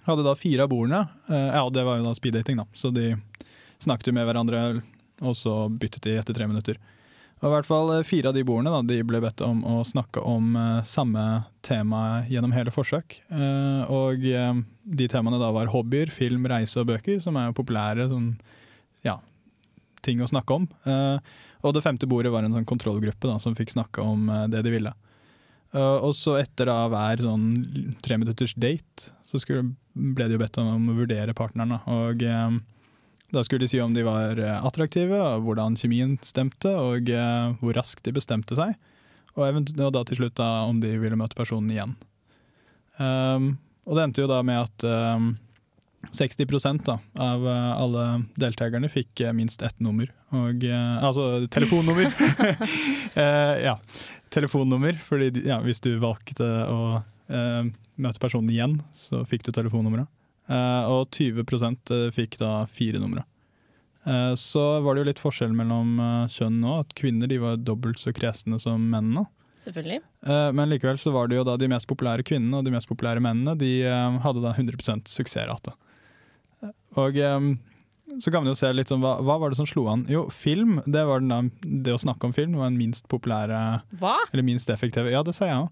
hadde 0.04 0.26
da 0.26 0.36
fire 0.36 0.66
av 0.66 0.72
bordene, 0.72 1.04
uh, 1.30 1.48
ja, 1.54 1.64
det 1.72 1.84
var 1.86 2.00
jo 2.00 2.08
da 2.08 2.14
speeddating, 2.16 2.60
da, 2.60 2.68
så 2.76 2.92
de 2.94 3.14
snakket 3.80 4.10
jo 4.10 4.16
med 4.18 4.28
hverandre, 4.28 4.62
og 5.24 5.34
så 5.38 5.64
byttet 5.70 6.04
de 6.06 6.18
etter 6.20 6.36
tre 6.36 6.48
minutter. 6.50 6.78
Og 7.38 7.46
i 7.46 7.52
hvert 7.52 7.68
fall 7.68 7.92
eh, 7.94 8.06
fire 8.06 8.30
av 8.30 8.34
de 8.34 8.42
bordene 8.46 8.72
da, 8.72 8.80
de 8.82 8.98
ble 9.06 9.20
bedt 9.22 9.42
om 9.46 9.60
å 9.62 9.76
snakke 9.86 10.22
om 10.26 10.56
uh, 10.58 10.82
samme 10.86 11.24
tema 11.62 12.24
gjennom 12.26 12.54
hele 12.54 12.72
forsøk. 12.74 13.20
Uh, 13.30 13.86
og 13.94 14.26
eh, 14.26 14.62
de 14.98 15.08
temaene 15.10 15.38
da 15.38 15.52
var 15.54 15.70
hobbyer, 15.70 16.10
film, 16.14 16.48
reise 16.50 16.82
og 16.82 16.88
bøker, 16.90 17.20
som 17.22 17.38
er 17.38 17.48
jo 17.48 17.58
populære 17.60 18.08
sånn, 18.10 18.32
ja, 19.06 19.20
ting 20.02 20.22
å 20.22 20.30
snakke 20.30 20.58
om. 20.58 20.66
Eh, 20.88 21.38
og 21.62 21.74
det 21.74 21.84
femte 21.84 22.08
bordet 22.10 22.32
var 22.32 22.46
en 22.46 22.54
sånn 22.54 22.68
kontrollgruppe 22.68 23.30
da, 23.30 23.36
som 23.42 23.56
fikk 23.58 23.74
snakke 23.74 24.04
om 24.04 24.28
eh, 24.30 24.46
det 24.52 24.62
de 24.66 24.72
ville. 24.74 24.94
Eh, 25.74 25.96
og 25.96 26.14
så 26.16 26.38
etter 26.40 26.70
da 26.70 26.80
hver 26.92 27.22
sånn 27.24 27.46
treminutters 28.04 28.54
date, 28.54 29.12
så 29.26 29.40
skulle, 29.42 29.72
ble 29.92 30.28
de 30.28 30.38
jo 30.38 30.42
bedt 30.42 30.60
om 30.62 30.90
å 30.92 30.98
vurdere 31.00 31.36
partneren. 31.38 31.80
Og 31.90 32.22
eh, 32.22 32.58
da 33.34 33.44
skulle 33.44 33.66
de 33.66 33.72
si 33.72 33.80
om 33.84 33.96
de 33.96 34.06
var 34.06 34.38
attraktive, 34.56 35.18
hvordan 35.44 35.76
kjemien 35.76 36.14
stemte, 36.24 36.70
og 36.72 37.10
hvor 37.60 37.74
raskt 37.76 38.06
de 38.06 38.14
bestemte 38.16 38.56
seg. 38.56 38.72
Og, 39.36 39.58
og 39.76 39.90
da 39.92 40.00
til 40.08 40.22
slutt 40.22 40.38
da 40.40 40.62
om 40.64 40.78
de 40.80 40.94
ville 40.96 41.18
møte 41.18 41.36
personen 41.36 41.74
igjen. 41.74 41.92
Um, 42.96 43.50
og 43.84 43.98
det 43.98 44.06
endte 44.06 44.24
jo 44.24 44.30
da 44.30 44.40
med 44.46 44.64
at 44.64 44.86
um, 44.88 45.28
60 46.12 46.84
da, 46.84 46.98
av 47.14 47.46
eh, 47.48 47.72
alle 47.72 48.22
deltakerne 48.34 48.88
fikk 48.88 49.20
eh, 49.20 49.32
minst 49.32 49.62
ett 49.62 49.80
nummer. 49.80 50.10
Og, 50.30 50.64
eh, 50.64 51.04
altså 51.04 51.46
telefonnummer. 51.50 52.12
Eh, 53.18 53.54
ja, 53.64 53.72
telefonnummer. 54.30 54.94
Fordi 55.02 55.32
ja, 55.48 55.58
hvis 55.64 55.80
du 55.82 55.96
valgte 55.98 56.46
å 56.70 57.00
eh, 57.26 57.64
møte 57.98 58.22
personen 58.22 58.52
igjen, 58.52 58.76
så 58.94 59.24
fikk 59.26 59.48
du 59.48 59.50
telefonnummeret. 59.56 60.06
Eh, 60.48 60.84
og 60.86 61.10
20 61.10 61.42
eh, 61.42 62.04
fikk 62.14 62.38
da 62.38 62.52
fire 62.70 63.02
numre. 63.02 63.26
Så 64.40 64.62
var 64.80 64.94
det 64.94 65.02
jo 65.02 65.06
litt 65.10 65.18
forskjell 65.20 65.50
mellom 65.52 65.98
kjønn 66.32 66.62
nå. 66.62 66.76
At 66.80 66.94
kvinner 66.96 67.28
de 67.28 67.36
var 67.42 67.58
dobbelt 67.60 67.98
så 68.00 68.14
kresne 68.16 68.56
som 68.62 68.86
mennene. 68.88 69.26
Selvfølgelig. 69.60 69.98
Men 70.56 70.70
likevel 70.70 70.96
så 71.02 71.12
var 71.12 71.28
det 71.28 71.36
jo 71.36 71.44
da 71.44 71.58
de 71.60 71.68
mest 71.68 71.84
populære 71.90 72.24
kvinnene 72.24 72.56
og 72.56 72.64
de 72.64 72.72
mest 72.72 72.88
populære 72.88 73.20
mennene 73.20 73.52
de 73.60 73.82
hadde 74.24 74.40
da 74.46 74.54
100% 74.54 75.12
suksessrate. 75.12 75.74
Eh, 76.96 76.98
Og 77.02 77.16
um, 77.16 77.58
så 78.20 78.32
kan 78.32 78.42
man 78.42 78.50
jo 78.52 78.56
se 78.58 78.70
litt 78.72 78.88
sånn, 78.88 79.02
hva, 79.04 79.18
hva 79.20 79.38
var 79.38 79.50
det 79.52 79.58
som 79.60 79.66
slo 79.68 79.86
an? 79.92 80.06
Jo, 80.08 80.26
film, 80.32 80.78
det 80.88 81.02
var 81.06 81.20
den 81.20 81.50
det 81.84 81.92
å 81.92 82.00
snakke 82.00 82.24
om 82.24 82.32
film 82.32 82.56
var 82.56 82.70
den 82.70 82.78
minst 82.80 83.06
populære, 83.12 83.82
Hva? 84.00 84.14
eller 84.32 84.42
minst 84.46 84.70
effektive. 84.72 85.10
Ja, 85.12 85.22
det 85.22 85.34
sa 85.36 85.46
jeg 85.46 85.58
òg. 85.66 85.68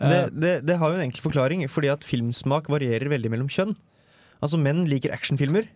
Det, 0.00 0.20
det, 0.40 0.52
det 0.64 0.76
har 0.80 0.92
jo 0.92 0.96
en 0.96 1.04
enkel 1.08 1.20
forklaring, 1.20 1.64
fordi 1.68 1.90
at 1.92 2.04
filmsmak 2.04 2.68
varierer 2.72 3.08
veldig 3.12 3.30
mellom 3.32 3.48
kjønn. 3.52 3.74
Altså 4.40 4.56
Menn 4.60 4.86
liker 4.88 5.12
actionfilmer. 5.12 5.66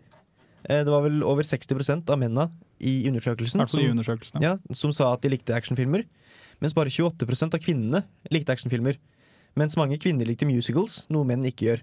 Eh, 0.69 0.81
Det 0.85 0.89
var 0.93 1.03
vel 1.05 1.23
over 1.25 1.43
60 1.45 2.09
av 2.09 2.17
mennene 2.21 2.47
i 2.81 3.07
undersøkelsen 3.09 3.61
altså, 3.61 3.77
som, 3.77 3.85
i 3.85 3.91
undersøkelsen. 3.93 4.41
ja, 4.45 4.55
som 4.73 4.93
sa 4.97 5.11
at 5.13 5.21
de 5.25 5.33
likte 5.33 5.53
actionfilmer. 5.57 6.05
Mens 6.61 6.73
bare 6.77 6.89
28% 6.93 7.53
av 7.57 7.61
kvinnene 7.61 8.05
likte 8.33 8.53
actionfilmer. 8.55 8.97
Mens 9.57 9.77
mange 9.77 9.99
kvinner 10.01 10.25
likte 10.29 10.47
musicals, 10.49 11.03
noe 11.13 11.25
menn 11.29 11.45
ikke 11.45 11.69
gjør. 11.69 11.83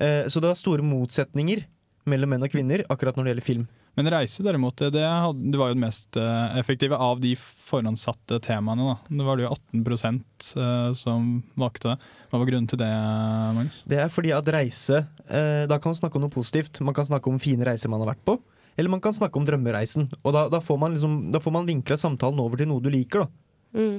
Eh, 0.00 0.26
Så 0.30 0.38
det 0.42 0.50
var 0.52 0.58
store 0.58 0.82
motsetninger 0.86 1.64
mellom 2.10 2.32
menn 2.32 2.44
og 2.44 2.52
kvinner 2.52 2.84
akkurat 2.88 3.16
når 3.16 3.26
det 3.26 3.32
gjelder 3.32 3.46
film. 3.46 3.66
Men 3.98 4.10
reise 4.14 4.44
derimot, 4.46 4.76
det, 4.78 4.92
det, 4.94 5.02
hadde, 5.02 5.50
det 5.50 5.58
var 5.58 5.70
jo 5.70 5.76
det 5.78 5.82
mest 5.82 6.18
eh, 6.20 6.58
effektive 6.60 6.98
av 7.02 7.18
de 7.22 7.32
forhåndssatte 7.38 8.38
temaene. 8.46 8.92
Da. 8.92 9.16
Det 9.18 9.26
var 9.26 9.38
det 9.38 9.46
jo 9.46 9.54
18 9.56 10.20
eh, 10.62 10.92
som 10.98 11.32
valgte 11.58 11.92
det. 11.94 12.12
Hva 12.28 12.42
var 12.42 12.50
grunnen 12.50 12.68
til 12.70 12.78
det, 12.82 12.90
Magnus? 13.56 13.80
Det 13.88 13.98
er 14.04 14.12
fordi 14.12 14.30
at 14.36 14.50
reise 14.52 15.00
eh, 15.00 15.64
Da 15.66 15.78
kan 15.80 15.94
man 15.94 15.98
snakke 15.98 16.20
om 16.20 16.26
noe 16.26 16.34
positivt. 16.34 16.78
Man 16.84 16.94
kan 16.94 17.08
snakke 17.08 17.32
om 17.32 17.40
fine 17.42 17.66
reiser 17.66 17.90
man 17.90 18.04
har 18.04 18.12
vært 18.12 18.22
på. 18.28 18.36
Eller 18.78 18.92
man 18.92 19.02
kan 19.02 19.16
snakke 19.16 19.40
om 19.40 19.48
drømmereisen. 19.48 20.06
Og 20.22 20.36
da, 20.36 20.46
da 20.52 20.62
får 20.62 20.78
man, 20.78 20.94
liksom, 20.94 21.18
da 21.34 21.42
får 21.42 21.56
man 21.56 21.66
vinkla 21.66 21.98
samtalen 21.98 22.38
over 22.44 22.60
til 22.60 22.70
noe 22.70 22.84
du 22.84 22.92
liker. 22.94 23.26
da 23.26 23.46
Mm. 23.76 23.98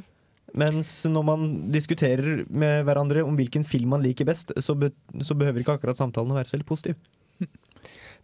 Mens 0.58 0.92
når 1.06 1.26
man 1.28 1.42
diskuterer 1.70 2.44
med 2.50 2.86
hverandre 2.88 3.22
om 3.22 3.36
hvilken 3.38 3.66
film 3.68 3.94
man 3.94 4.02
liker 4.02 4.26
best, 4.26 4.54
så, 4.58 4.74
be, 4.74 4.90
så 5.22 5.38
behøver 5.38 5.62
ikke 5.62 5.76
akkurat 5.78 6.00
samtalen 6.00 6.34
å 6.34 6.40
være 6.40 6.50
så 6.50 6.58
veldig 6.58 6.70
positiv. 6.70 6.98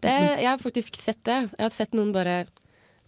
Det, 0.04 0.14
jeg 0.42 0.50
har 0.50 0.62
faktisk 0.62 1.00
sett 1.00 1.22
det. 1.28 1.40
Jeg 1.56 1.64
har 1.64 1.74
sett 1.74 1.96
noen 1.98 2.14
bare 2.16 2.46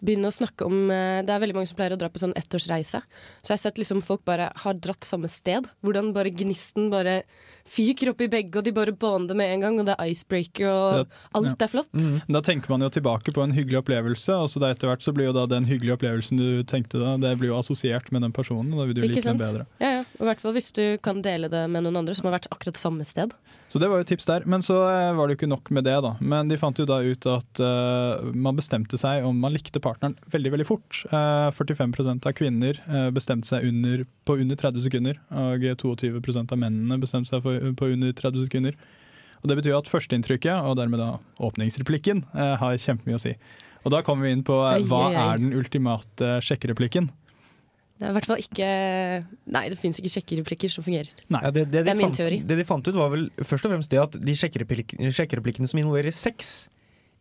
begynne 0.03 0.29
å 0.29 0.33
snakke 0.33 0.67
om 0.67 0.91
eh, 0.93 1.23
Det 1.25 1.33
er 1.33 1.41
veldig 1.41 1.55
mange 1.57 1.69
som 1.69 1.77
pleier 1.79 1.95
å 1.95 1.99
dra 1.99 2.09
på 2.13 2.21
sånn 2.21 2.35
ettårsreise. 2.37 3.01
Så 3.41 3.51
jeg 3.51 3.55
har 3.55 3.63
sett 3.63 3.81
liksom 3.81 4.03
folk 4.05 4.23
bare 4.29 4.51
har 4.63 4.77
dratt 4.77 5.07
samme 5.07 5.29
sted. 5.31 5.69
Hvordan 5.85 6.13
bare 6.15 6.33
gnisten 6.33 6.91
bare 6.93 7.21
fyker 7.67 8.13
i 8.13 8.29
begge, 8.31 8.59
og 8.59 8.65
de 8.65 8.73
bare 8.75 8.93
bonder 8.95 9.37
med 9.37 9.53
en 9.53 9.65
gang. 9.65 9.79
Og 9.81 9.89
det 9.89 9.95
er 9.97 10.11
icebreaker, 10.13 10.67
og 10.67 11.01
Ja, 11.01 11.05
alt 11.37 11.61
er 11.61 11.71
flott. 11.71 11.91
Da 12.27 12.41
tenker 12.45 12.73
man 12.73 12.85
jo 12.85 12.89
tilbake 12.93 13.33
på 13.35 13.43
en 13.43 13.55
hyggelig 13.55 13.81
opplevelse, 13.83 14.35
og 14.35 14.49
så 14.51 14.63
etter 14.67 14.91
hvert 14.91 15.05
så 15.05 15.13
blir 15.15 15.29
jo 15.29 15.35
da 15.37 15.45
den 15.49 15.67
hyggelige 15.69 15.97
opplevelsen 15.97 16.39
du 16.39 16.63
tenkte 16.67 17.01
da, 17.01 17.15
det 17.21 17.35
blir 17.39 17.51
jo 17.51 17.59
assosiert 17.59 18.11
med 18.11 18.25
den 18.25 18.33
personen, 18.35 18.73
og 18.73 18.81
da 18.81 18.87
vil 18.89 18.99
du 18.99 19.03
like 19.05 19.23
den 19.25 19.41
bedre. 19.41 19.67
Ja, 19.83 19.99
ja. 19.99 20.03
I 20.17 20.25
hvert 20.29 20.41
fall 20.41 20.55
hvis 20.55 20.71
du 20.73 20.83
kan 21.03 21.21
dele 21.25 21.49
det 21.51 21.63
med 21.71 21.85
noen 21.85 22.01
andre 22.01 22.15
som 22.17 22.29
har 22.29 22.37
vært 22.39 22.49
akkurat 22.53 22.79
samme 22.79 23.05
sted. 23.07 23.33
Så 23.67 23.81
det 23.83 23.89
var 23.91 23.99
jo 23.99 24.07
tips 24.07 24.27
der. 24.29 24.45
Men 24.47 24.63
så 24.63 24.77
eh, 24.87 25.13
var 25.15 25.27
det 25.27 25.35
jo 25.35 25.39
ikke 25.41 25.49
nok 25.51 25.71
med 25.75 25.83
det, 25.87 25.95
da. 26.03 26.13
Men 26.23 26.47
de 26.47 26.57
fant 26.59 26.77
jo 26.79 26.87
da 26.87 27.01
ut 27.03 27.27
at 27.29 27.61
uh, 27.61 28.29
man 28.31 28.55
bestemte 28.57 28.99
seg 28.99 29.25
om 29.27 29.35
man 29.43 29.53
likte 29.55 29.81
partneren 29.83 30.15
veldig 30.31 30.53
veldig 30.55 30.67
fort. 30.67 31.01
Uh, 31.11 31.49
45% 31.55 32.29
av 32.29 32.35
kvinner 32.37 32.79
uh, 32.87 33.09
bestemte 33.15 33.49
seg 33.49 33.67
under, 33.67 34.05
på 34.27 34.37
under 34.39 34.59
30 34.59 34.85
sekunder, 34.87 35.19
og 35.35 35.67
22% 35.83 36.55
av 36.55 36.61
mennene 36.61 36.99
bestemte 37.01 37.33
seg 37.33 37.43
for, 37.43 37.56
på 37.77 37.91
under 37.93 38.13
30 38.15 38.47
sekunder. 38.47 38.77
Og 39.43 39.49
Det 39.51 39.57
betyr 39.59 39.77
at 39.77 39.89
førsteinntrykket, 39.91 40.65
og 40.65 40.77
dermed 40.79 40.99
da 41.01 41.11
åpningsreplikken, 41.45 42.23
eh, 42.33 42.55
har 42.57 42.77
kjempemye 42.81 43.19
å 43.19 43.21
si. 43.21 43.35
Og 43.85 43.91
Da 43.93 44.01
kommer 44.03 44.27
vi 44.27 44.33
inn 44.35 44.43
på 44.43 44.55
eh, 44.65 44.83
hva 44.89 45.03
er 45.13 45.37
den 45.41 45.53
ultimate 45.53 46.37
sjekkereplikken. 46.43 47.09
Det 47.97 48.05
er 48.05 48.11
i 48.11 48.13
hvert 48.13 48.27
fall 48.29 48.41
ikke 48.41 48.65
Nei, 49.49 49.63
det 49.73 49.77
fins 49.81 49.97
ikke 49.97 50.11
sjekkereplikker 50.19 50.69
som 50.69 50.85
fungerer. 50.85 51.09
Nei, 51.33 51.41
det, 51.49 51.63
det, 51.71 51.83
Det 51.87 51.93
er 51.93 51.97
min 51.97 52.11
fant, 52.11 52.19
teori. 52.19 52.39
det 52.45 52.57
de 52.59 52.65
fant 52.67 52.85
ut, 52.85 52.93
var 52.97 53.09
vel 53.13 53.29
først 53.41 53.65
og 53.65 53.73
fremst 53.73 53.93
det 53.93 54.01
at 54.03 54.17
de 54.21 54.35
sjekkereplikkene, 54.37 55.09
sjekkereplikkene 55.17 55.69
som 55.71 55.81
involverer 55.81 56.13
sex, 56.13 56.69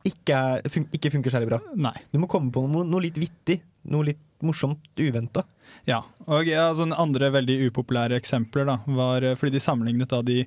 ikke, 0.06 0.36
er, 0.36 0.68
fun 0.70 0.84
ikke 0.94 1.10
funker 1.14 1.32
særlig 1.32 1.48
bra. 1.50 1.60
Nei. 1.74 1.94
Du 2.12 2.20
må 2.22 2.28
komme 2.30 2.52
på 2.54 2.62
noe, 2.68 2.84
noe 2.86 3.02
litt 3.02 3.16
vittig, 3.18 3.62
noe 3.90 4.04
litt 4.10 4.20
morsomt, 4.44 4.84
uventa. 5.00 5.46
Ja, 5.87 6.00
og 6.26 6.49
ja, 6.50 6.66
sånne 6.75 6.99
andre 6.99 7.30
veldig 7.35 7.61
upopulære 7.68 8.18
eksempler 8.18 8.66
da, 8.66 8.80
var 8.99 9.25
eh, 9.25 9.37
fordi 9.38 9.54
de 9.54 9.62
sammenlignet 9.62 10.11
da 10.11 10.18
de 10.26 10.42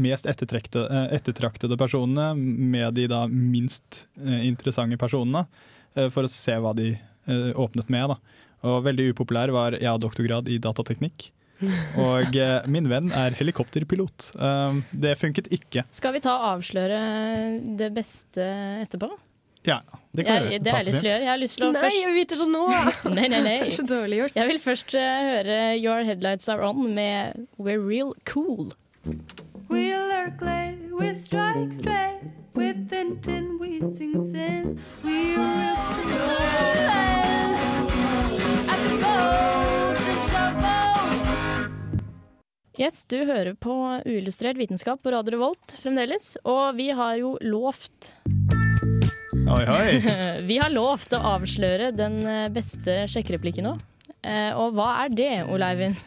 mest 0.00 0.28
eh, 0.28 0.34
ettertraktede 1.16 1.78
personene 1.80 2.32
med 2.36 2.98
de 2.98 3.06
da 3.08 3.24
minst 3.30 4.04
eh, 4.20 4.44
interessante 4.48 5.00
personene, 5.00 5.46
for 5.92 6.24
å 6.24 6.28
se 6.32 6.54
hva 6.56 6.70
de 6.72 6.94
åpnet 7.60 7.90
med. 7.92 8.14
da. 8.14 8.44
Og 8.64 8.78
veldig 8.86 9.10
upopulær 9.10 9.50
var 9.52 9.74
jeg 9.76 9.90
har 9.90 9.98
doktorgrad 10.00 10.46
i 10.48 10.56
datateknikk. 10.56 11.26
Og 12.00 12.38
min 12.72 12.88
venn 12.88 13.10
er 13.12 13.36
helikopterpilot. 13.36 14.30
Det 15.04 15.12
funket 15.20 15.50
ikke. 15.52 15.84
Skal 15.92 16.16
vi 16.16 16.22
ta 16.24 16.38
avsløre 16.54 17.02
det 17.76 17.90
beste 17.92 18.46
etterpå? 18.86 19.10
Ja, 19.62 19.78
det 20.12 20.24
kan 20.24 20.34
Jeg, 20.34 20.52
jeg, 20.52 20.64
det 20.64 20.72
har 20.72 20.80
jeg 20.82 20.86
lyst 20.90 20.98
til 20.98 21.06
å 21.06 21.10
gjøre. 21.12 21.22
Jeg 21.22 21.30
har 21.30 21.40
lyst 21.40 21.56
til 21.56 21.64
å 21.64 21.70
Nei, 21.70 21.82
først 21.84 21.98
jeg 21.98 22.08
vil 22.08 22.16
vite 22.18 22.38
det 22.40 22.46
nå! 22.50 22.62
Nei, 23.16 23.26
nei, 23.30 23.40
nei. 23.46 23.56
Det 23.62 23.68
er 23.68 23.76
så 23.76 23.86
dårlig 23.86 24.18
gjort. 24.18 24.38
Jeg 24.40 24.50
vil 24.50 24.60
først 24.64 24.94
uh, 24.98 25.10
høre 25.28 25.58
Your 25.78 26.02
Headlights 26.08 26.50
Are 26.50 26.66
On 26.66 26.88
med 26.96 27.46
We're 27.62 27.78
Real 27.78 28.10
Cool. 28.26 28.72
We 29.70 29.94
lurk 29.94 30.42
late, 30.42 30.90
we 30.90 31.14
strike 31.14 31.72
straight. 31.78 32.26
With 32.54 32.92
intent 32.92 33.60
we 33.60 33.80
sing 33.96 34.18
sin. 34.28 34.78
We 35.04 35.32
the 35.32 36.26
at 38.68 38.82
the 38.82 38.96
golden 39.00 40.18
shovel. 40.28 40.82
Yes, 42.76 43.04
du 43.06 43.22
hører 43.24 43.54
på 43.54 43.72
uillustrert 44.04 44.58
vitenskap 44.58 45.02
på 45.02 45.14
Radio 45.14 45.38
Revolt 45.38 45.78
fremdeles. 45.78 46.34
Og 46.44 46.74
vi 46.76 46.90
har 46.90 47.16
jo 47.22 47.36
lovt 47.40 48.12
Oi, 49.42 49.64
oi. 49.66 50.02
Vi 50.48 50.58
har 50.62 50.70
lovt 50.70 51.14
å 51.16 51.22
avsløre 51.34 51.90
den 51.96 52.20
eh, 52.28 52.46
beste 52.52 53.02
sjekkereplikken 53.10 53.66
nå. 53.66 53.72
Eh, 54.22 54.54
og 54.54 54.76
hva 54.76 54.88
er 55.02 55.14
det, 55.18 55.30
Ole 55.50 55.66
Eivind? 55.72 55.98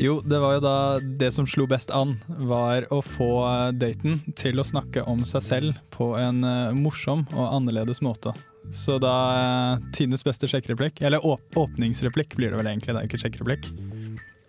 Jo, 0.00 0.18
det 0.24 0.38
var 0.40 0.56
jo 0.56 0.62
da 0.64 0.76
det 1.20 1.28
som 1.36 1.46
slo 1.48 1.66
best 1.68 1.92
an, 1.92 2.14
var 2.48 2.86
å 2.94 3.02
få 3.04 3.28
daten 3.76 4.22
til 4.40 4.60
å 4.60 4.64
snakke 4.64 5.04
om 5.10 5.24
seg 5.28 5.44
selv 5.44 5.80
på 5.92 6.14
en 6.16 6.40
eh, 6.48 6.76
morsom 6.76 7.26
og 7.34 7.44
annerledes 7.58 8.00
måte. 8.04 8.32
Så 8.72 8.96
da 9.02 9.14
eh, 9.36 9.84
Tines 9.96 10.24
beste 10.24 10.48
sjekkereplikk, 10.48 11.02
eller 11.04 11.24
åp 11.24 11.60
åpningsreplikk 11.60 12.38
blir 12.40 12.54
det 12.54 12.62
vel 12.62 12.70
egentlig, 12.72 12.94
det 12.96 13.02
er 13.02 13.10
ikke 13.10 13.20
sjekkereplikk. 13.20 13.68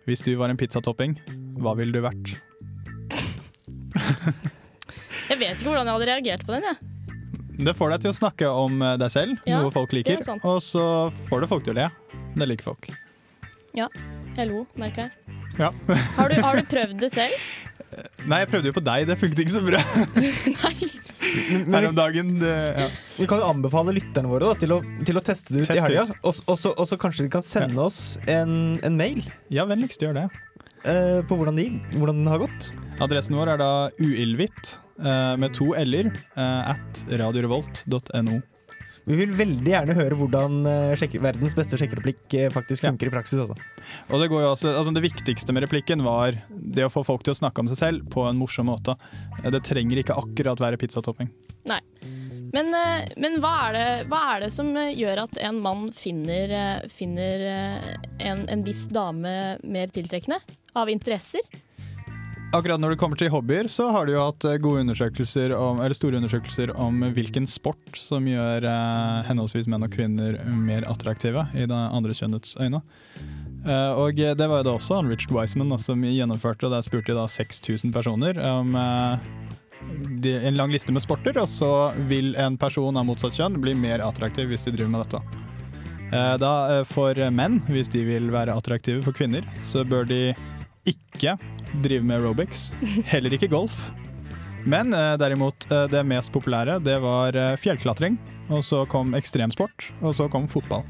Hvis 0.07 0.23
du 0.25 0.31
var 0.39 0.51
en 0.51 0.59
pizzatopping, 0.59 1.17
hva 1.59 1.75
ville 1.77 1.91
du 1.91 2.01
vært? 2.05 2.37
Jeg 5.29 5.37
vet 5.37 5.59
ikke 5.59 5.67
hvordan 5.67 5.85
jeg 5.85 5.97
hadde 5.97 6.09
reagert 6.09 6.47
på 6.47 6.55
den. 6.55 6.71
jeg. 6.71 6.98
Det 7.59 7.73
får 7.75 7.91
deg 7.91 8.03
til 8.05 8.13
å 8.13 8.15
snakke 8.15 8.49
om 8.55 8.79
eh, 8.85 8.95
deg 9.01 9.11
selv, 9.11 9.39
Ja, 9.49 9.59
noe 9.59 9.71
folk 9.75 9.91
liker, 9.95 10.21
er 10.23 10.45
og 10.47 10.61
så 10.63 10.83
får 11.27 11.43
det 11.43 11.49
folk 11.51 11.65
til 11.65 11.75
å 11.75 11.79
le. 11.81 11.87
Det 12.39 12.47
liker 12.47 12.69
folk. 12.71 12.87
Jeg 13.75 14.47
lo, 14.47 14.63
merker 14.79 15.07
jeg. 15.09 15.35
Ja. 15.59 15.73
Har 16.15 16.31
du, 16.31 16.37
har 16.39 16.55
du 16.55 16.63
prøvd 16.73 16.95
det 17.03 17.11
selv? 17.11 17.35
Nei, 18.29 18.43
jeg 18.43 18.49
prøvde 18.51 18.69
jo 18.69 18.75
på 18.77 18.83
deg, 18.85 19.07
det 19.09 19.17
funket 19.19 19.41
ikke 19.43 19.53
så 19.55 19.61
bra 19.65 19.79
Nei. 20.63 20.89
her 21.73 21.87
om 21.89 21.95
dagen. 21.97 22.35
Det, 22.39 22.55
ja. 22.77 22.87
vi 23.17 23.27
kan 23.27 23.41
jo 23.41 23.47
anbefale 23.49 23.95
lytterne 23.97 24.31
våre 24.31 24.53
da, 24.53 24.59
til, 24.61 24.75
å, 24.77 24.79
til 25.07 25.19
å 25.19 25.23
teste 25.25 25.55
det 25.55 25.65
ut 25.65 25.71
Test 25.71 25.79
i 25.79 25.83
helga. 25.83 26.05
Og 26.23 26.87
så 26.91 26.99
kanskje 27.01 27.25
de 27.25 27.33
kan 27.33 27.43
sende 27.43 27.81
oss 27.83 28.19
en, 28.29 28.77
en 28.87 28.99
mail 28.99 29.25
ja, 29.51 29.67
vennligst 29.67 30.05
gjør 30.05 30.15
det. 30.21 30.29
Uh, 30.85 31.19
på 31.27 31.35
hvordan, 31.35 31.57
de, 31.59 31.73
hvordan 31.97 32.21
den 32.21 32.29
har 32.31 32.45
gått. 32.45 32.69
Adressen 33.03 33.35
vår 33.35 33.57
er 33.57 33.59
da 33.59 33.71
uillhvitt 33.99 34.77
med 35.39 35.53
to 35.57 35.71
l-er 35.79 36.09
eh, 36.11 36.71
at 36.75 37.03
radiorevolt.no. 37.09 38.39
Vi 39.09 39.15
vil 39.17 39.31
veldig 39.33 39.71
gjerne 39.71 39.95
høre 39.97 40.17
hvordan 40.19 40.59
eh, 40.69 41.19
verdens 41.23 41.55
beste 41.57 41.79
sjekkereplikk 41.81 42.35
faktisk 42.53 42.85
funker 42.85 43.07
Ja. 43.07 43.13
i 43.13 43.15
praksis. 43.15 43.39
Også. 43.41 43.55
Og 44.11 44.21
det, 44.21 44.27
går 44.29 44.43
jo 44.43 44.51
også, 44.51 44.73
altså 44.75 44.93
det 44.93 45.01
viktigste 45.07 45.55
med 45.55 45.65
replikken 45.65 46.03
var 46.05 46.37
det 46.49 46.85
å 46.85 46.91
få 46.93 47.01
folk 47.07 47.23
til 47.25 47.33
å 47.33 47.39
snakke 47.39 47.63
om 47.63 47.71
seg 47.71 47.79
selv 47.79 48.09
på 48.13 48.27
en 48.29 48.37
morsom 48.37 48.69
måte. 48.69 48.97
Eh, 49.43 49.49
Det 49.49 49.63
trenger 49.65 50.03
ikke 50.03 50.17
akkurat 50.19 50.61
være 50.61 50.77
pizzatopping. 50.77 51.31
Men, 52.49 52.73
eh, 52.73 53.07
men 53.21 53.35
hva, 53.41 53.69
er 53.69 53.73
det, 53.77 53.87
hva 54.09 54.19
er 54.35 54.39
det 54.45 54.51
som 54.53 54.69
eh, 54.77 54.93
gjør 54.97 55.23
at 55.27 55.37
en 55.45 55.59
mann 55.61 55.89
finner, 55.93 56.49
eh, 56.49 56.87
finner 56.89 57.43
eh, 57.45 57.89
en, 58.25 58.45
en 58.49 58.63
viss 58.65 58.87
dame 58.93 59.33
mer 59.63 59.87
tiltrekkende? 59.93 60.39
Av 60.77 60.89
interesser? 60.89 61.41
Akkurat 62.49 62.81
når 62.81 62.95
det 62.95 62.97
kommer 62.97 63.19
til 63.19 63.29
hobbyer, 63.29 63.67
så 63.69 63.91
har 63.93 64.07
du 64.07 64.15
jo 64.15 64.23
hatt 64.23 64.45
eh, 64.49 64.55
gode 64.57 64.81
undersøkelser 64.81 65.51
om, 65.53 65.83
eller 65.85 65.93
store 65.93 66.17
undersøkelser 66.17 66.71
om 66.81 67.03
hvilken 67.13 67.45
sport 67.45 67.99
som 68.01 68.25
gjør 68.25 68.65
eh, 68.65 69.19
henholdsvis 69.27 69.69
menn 69.69 69.85
og 69.85 69.93
kvinner 69.93 70.39
mer 70.49 70.87
attraktive 70.89 71.43
i 71.53 71.67
det 71.69 71.77
andre 71.77 72.15
kjønnets 72.17 72.55
øyne. 72.57 72.81
Eh, 73.69 73.91
og 74.01 74.17
det 74.17 74.49
var 74.49 74.63
jo 74.63 74.65
da 74.65 74.73
også 74.79 74.97
han 74.97 75.13
Richard 75.13 75.35
Wiseman 75.37 75.69
da, 75.69 75.77
som 75.77 76.01
gjennomførte, 76.01 76.65
og 76.65 76.73
der 76.73 76.87
spurte 76.89 77.11
de 77.13 77.19
da 77.19 77.27
6000 77.29 77.93
personer 77.93 78.41
om 78.49 78.73
eh, 78.81 79.29
de, 80.25 80.33
en 80.49 80.57
lang 80.57 80.73
liste 80.73 80.95
med 80.95 81.05
sporter, 81.05 81.37
og 81.37 81.53
så 81.53 81.91
vil 82.09 82.33
en 82.33 82.57
person 82.57 82.97
av 82.97 83.05
motsatt 83.11 83.37
kjønn 83.37 83.61
bli 83.61 83.77
mer 83.77 84.01
attraktiv 84.09 84.49
hvis 84.49 84.65
de 84.65 84.73
driver 84.73 84.95
med 84.97 85.05
dette. 85.05 85.21
Eh, 86.09 86.35
Da 86.41 86.53
eh, 86.79 86.85
For 86.89 87.13
menn, 87.29 87.61
hvis 87.69 87.93
de 87.93 88.07
vil 88.09 88.33
være 88.33 88.57
attraktive 88.57 89.05
for 89.05 89.13
kvinner, 89.13 89.45
så 89.61 89.85
bør 89.85 90.09
de 90.09 90.23
ikke 90.89 91.35
drive 91.83 92.03
med 92.05 92.19
aerobics. 92.19 92.69
Heller 93.11 93.35
ikke 93.37 93.49
golf. 93.51 93.77
Men 94.69 94.91
eh, 94.93 95.13
derimot, 95.21 95.67
eh, 95.71 95.85
det 95.91 96.01
mest 96.09 96.33
populære 96.35 96.79
det 96.83 96.97
var 97.03 97.37
eh, 97.37 97.55
fjellklatring. 97.61 98.17
Og 98.49 98.63
så 98.65 98.81
kom 98.89 99.13
ekstremsport, 99.13 99.91
og 100.01 100.15
så 100.17 100.25
kom 100.33 100.47
fotball. 100.49 100.81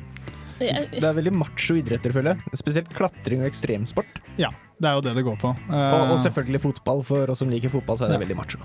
Det 0.60 1.00
er 1.04 1.14
veldig 1.16 1.32
macho 1.40 1.76
idretter, 1.80 2.12
føler 2.16 2.34
jeg. 2.36 2.60
Spesielt 2.60 2.90
klatring 2.96 3.44
og 3.44 3.48
ekstremsport. 3.48 4.18
Ja, 4.40 4.50
det 4.80 4.90
er 4.90 4.98
jo 4.98 5.04
det 5.06 5.14
det 5.16 5.24
går 5.28 5.38
på. 5.40 5.54
Eh, 5.70 5.94
Og, 5.96 6.14
og 6.16 6.20
selvfølgelig 6.24 6.62
fotball. 6.66 7.04
For 7.08 7.32
oss 7.32 7.40
som 7.44 7.52
liker 7.52 7.72
fotball, 7.72 8.00
så 8.00 8.08
er 8.08 8.14
det 8.14 8.20
Ja. 8.20 8.24
veldig 8.26 8.38
macho. 8.40 8.60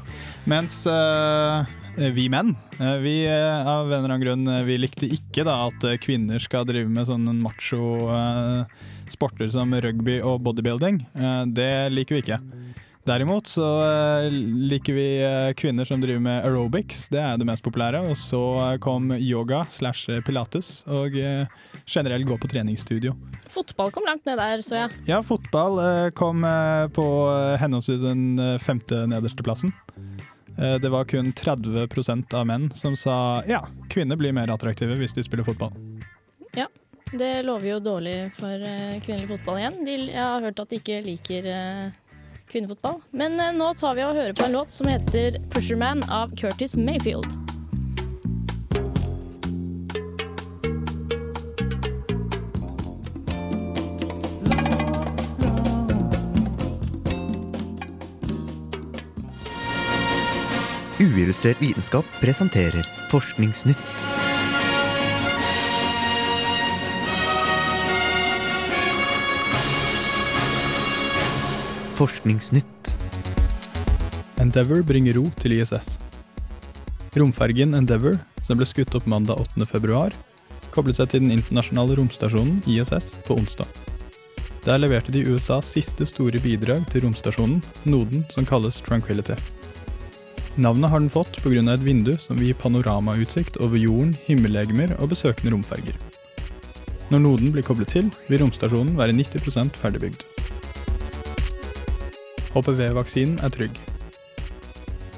Mens 0.50 0.80
eh, 0.90 1.74
vi 1.96 2.28
menn, 2.28 2.56
eh, 2.80 2.96
vi 3.04 3.14
eh, 3.26 3.66
av 3.68 3.86
en 3.92 3.98
eller 3.98 4.14
annen 4.14 4.20
grunn, 4.24 4.48
eh, 4.48 4.64
vi 4.66 4.78
likte 4.78 5.06
ikke 5.06 5.44
da 5.46 5.66
at 5.68 5.84
eh, 5.86 5.98
kvinner 6.02 6.42
skal 6.42 6.66
drive 6.66 6.90
med 6.90 7.06
sånne 7.08 7.34
macho 7.38 8.08
eh, 8.10 8.64
sporter 9.12 9.50
som 9.54 9.74
rugby 9.74 10.18
og 10.24 10.42
bodybuilding. 10.46 11.04
Eh, 11.14 11.42
det 11.54 11.70
liker 11.94 12.18
vi 12.18 12.24
ikke. 12.24 12.40
Derimot 13.04 13.46
så 13.52 13.66
eh, 13.84 14.30
liker 14.32 14.96
vi 14.96 15.06
eh, 15.20 15.50
kvinner 15.60 15.84
som 15.84 16.00
driver 16.00 16.22
med 16.24 16.46
aerobics, 16.48 17.04
det 17.12 17.20
er 17.20 17.36
det 17.38 17.46
mest 17.46 17.62
populære. 17.66 18.00
Og 18.08 18.16
så 18.16 18.40
eh, 18.64 18.78
kom 18.82 19.12
yoga 19.18 19.62
slash 19.70 20.08
pilates 20.24 20.78
og 20.88 21.14
eh, 21.20 21.44
generelt 21.84 22.26
gå 22.26 22.38
på 22.40 22.48
treningsstudio. 22.48 23.12
fotball 23.52 23.92
kom 23.92 24.08
langt 24.08 24.24
ned 24.26 24.40
der, 24.40 24.64
så 24.64 24.80
jeg. 24.82 25.02
Ja, 25.06 25.20
fotball 25.22 25.78
eh, 25.84 26.10
kom 26.16 26.42
eh, 26.48 26.88
på 26.96 27.06
eh, 27.28 27.58
henholdsvis 27.60 28.00
den 28.02 28.24
eh, 28.40 28.56
femte 28.58 29.04
nederste 29.06 29.44
plassen. 29.44 29.76
Eh, 30.58 30.78
Det 30.80 30.88
var 30.88 31.04
kun 31.04 31.32
30% 31.32 32.34
av 32.34 32.46
menn 32.46 32.70
som 32.74 32.96
sa 32.96 33.42
ja, 33.48 33.64
kvinner 33.90 34.16
blir 34.16 34.32
mer 34.32 34.50
attraktive 34.54 34.96
hvis 35.00 35.14
de 35.14 35.24
spiller 35.26 35.44
fotball. 35.44 35.72
Ja, 36.54 36.68
Det 37.12 37.42
lover 37.46 37.68
jo 37.74 37.80
dårlig 37.80 38.32
for 38.34 38.50
eh, 38.50 39.00
kvinnelig 39.04 39.28
fotball 39.28 39.58
igjen. 39.62 39.84
De, 39.84 39.98
jeg 40.10 40.22
har 40.22 40.42
hørt 40.42 40.60
at 40.60 40.70
de 40.70 40.80
ikke 40.82 41.00
liker 41.04 41.46
eh, 41.46 41.90
kvinnefotball. 42.50 43.00
Men 43.12 43.38
nå 43.56 43.72
tar 43.78 43.94
vi 43.94 44.04
og 44.06 44.14
hører 44.14 44.34
på 44.36 44.46
en 44.46 44.56
låt 44.58 44.70
som 44.74 44.86
heter 44.90 45.38
'Pusherman' 45.50 46.04
av 46.10 46.34
Curtis 46.36 46.76
Mayfield. 46.76 47.53
Uillustrert 61.04 61.60
vitenskap 61.60 62.04
presenterer 62.20 62.86
Forskningsnytt. 63.10 63.76
Forskningsnytt. 71.94 72.96
Endeavour 74.40 74.80
bringer 74.82 75.18
ro 75.18 75.26
til 75.42 75.58
ISS. 75.58 75.98
Romfergen 77.20 77.76
Endeavour, 77.76 78.16
som 78.46 78.56
ble 78.56 78.64
skutt 78.64 78.96
opp 78.96 79.04
mandag 79.04 79.42
8. 79.44 79.66
februar, 79.74 80.16
koblet 80.72 81.02
seg 81.02 81.12
til 81.12 81.26
den 81.26 81.34
internasjonale 81.36 81.98
romstasjonen 82.00 82.62
ISS 82.64 83.18
på 83.28 83.36
onsdag. 83.36 83.68
Der 84.64 84.80
leverte 84.80 85.12
de 85.12 85.26
USAs 85.28 85.68
siste 85.76 86.08
store 86.08 86.40
bidrag 86.40 86.88
til 86.88 87.04
romstasjonen, 87.04 87.60
noden 87.84 88.24
som 88.32 88.48
kalles 88.48 88.80
Tranquility. 88.80 89.36
Navnet 90.56 90.90
har 90.90 91.00
den 91.00 91.10
fått 91.10 91.42
pga. 91.42 91.72
et 91.72 91.82
vindu 91.82 92.12
som 92.18 92.36
vil 92.36 92.46
gi 92.46 92.54
panoramautsikt 92.54 93.56
over 93.56 93.76
jorden, 93.76 94.14
himmellegemer 94.26 94.94
og 95.00 95.10
besøkende 95.10 95.50
romferger. 95.50 95.96
Når 97.10 97.18
noden 97.18 97.50
blir 97.50 97.62
koblet 97.66 97.88
til, 97.88 98.10
vil 98.28 98.40
romstasjonen 98.40 98.96
være 98.96 99.12
90 99.12 99.74
ferdigbygd. 99.74 100.22
HPV-vaksinen 102.54 103.42
er 103.42 103.50
trygg. 103.50 103.80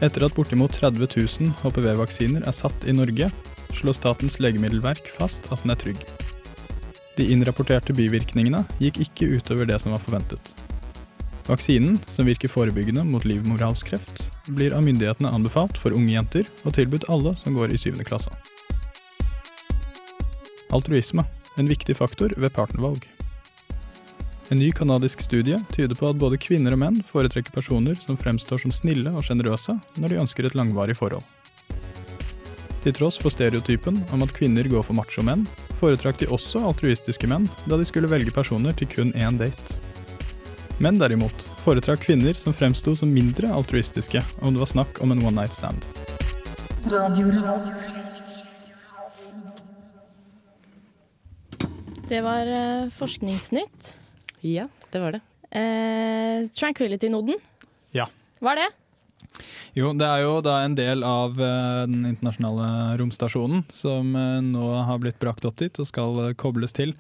Etter 0.00 0.24
at 0.24 0.34
bortimot 0.34 0.72
30 0.72 1.04
000 1.04 1.52
HPV-vaksiner 1.60 2.48
er 2.48 2.56
satt 2.56 2.88
i 2.88 2.96
Norge, 2.96 3.28
slår 3.76 3.92
Statens 3.92 4.40
legemiddelverk 4.40 5.10
fast 5.18 5.52
at 5.52 5.60
den 5.62 5.70
er 5.76 5.76
trygg. 5.76 6.00
De 7.16 7.28
innrapporterte 7.28 7.92
bivirkningene 7.92 8.64
gikk 8.80 9.04
ikke 9.04 9.36
utover 9.36 9.68
det 9.68 9.82
som 9.84 9.92
var 9.92 10.00
forventet. 10.00 10.65
Vaksinen, 11.46 11.98
som 12.06 12.26
virker 12.26 12.48
forebyggende 12.48 13.04
mot 13.04 13.24
livmorhalskreft, 13.24 14.30
blir 14.46 14.74
av 14.74 14.82
myndighetene 14.82 15.30
anbefalt 15.30 15.78
for 15.78 15.94
unge 15.94 16.10
jenter 16.10 16.48
og 16.64 16.74
tilbudt 16.74 17.06
alle 17.12 17.36
som 17.38 17.54
går 17.54 17.70
i 17.70 17.78
syvende 17.78 18.06
klasse. 18.08 18.32
Altruisme, 20.74 21.22
en 21.56 21.70
viktig 21.70 21.94
faktor 21.96 22.34
ved 22.36 22.50
partnervalg. 22.56 23.06
En 24.50 24.58
ny 24.58 24.72
kanadisk 24.74 25.22
studie 25.22 25.58
tyder 25.74 25.94
på 25.94 26.10
at 26.10 26.18
både 26.18 26.38
kvinner 26.42 26.74
og 26.74 26.82
menn 26.82 26.98
foretrekker 27.06 27.54
personer 27.54 27.94
som 28.02 28.18
fremstår 28.18 28.62
som 28.62 28.74
snille 28.74 29.14
og 29.14 29.26
sjenerøse 29.26 29.78
når 30.02 30.12
de 30.12 30.20
ønsker 30.26 30.46
et 30.46 30.58
langvarig 30.58 30.98
forhold. 30.98 31.22
Til 32.82 32.94
tross 32.94 33.22
for 33.22 33.34
stereotypen 33.34 34.02
om 34.14 34.22
at 34.26 34.34
kvinner 34.34 34.66
går 34.70 34.82
for 34.86 34.98
macho 34.98 35.22
menn, 35.26 35.46
foretrakk 35.78 36.18
de 36.22 36.30
også 36.30 36.66
altruistiske 36.66 37.30
menn 37.30 37.46
da 37.70 37.78
de 37.78 37.86
skulle 37.86 38.10
velge 38.10 38.34
personer 38.34 38.74
til 38.74 38.90
kun 38.90 39.14
én 39.14 39.38
date. 39.38 39.85
Menn 40.76 40.98
derimot 41.00 41.46
foretrakk 41.62 42.02
kvinner 42.04 42.36
som 42.36 42.52
fremsto 42.52 42.92
som 42.98 43.08
mindre 43.08 43.48
altruistiske 43.48 44.20
om 44.44 44.52
det 44.52 44.60
var 44.60 44.68
snakk 44.68 44.98
om 45.00 45.14
en 45.14 45.22
one 45.24 45.40
night 45.40 45.54
stand. 45.56 45.86
Det 52.06 52.20
var 52.20 52.52
eh, 52.58 52.90
Forskningsnytt. 52.92 53.88
Ja, 54.44 54.68
det 54.92 55.00
var 55.00 55.16
det. 55.16 55.22
Eh, 55.48 56.44
Tranquility-noden. 56.52 57.40
Ja. 57.96 58.10
Hva 58.44 58.52
er 58.52 58.66
det? 58.66 58.70
Jo, 59.80 59.94
det 59.96 60.06
er 60.12 60.26
jo 60.26 60.38
da 60.44 60.60
en 60.60 60.76
del 60.76 61.00
av 61.08 61.40
eh, 61.40 61.82
den 61.88 62.04
internasjonale 62.12 62.98
romstasjonen 63.00 63.64
som 63.72 64.12
eh, 64.12 64.40
nå 64.44 64.68
har 64.92 65.00
blitt 65.00 65.24
brakt 65.24 65.48
opp 65.48 65.56
dit 65.64 65.80
og 65.80 65.88
skal 65.88 66.36
kobles 66.36 66.76
til. 66.76 66.92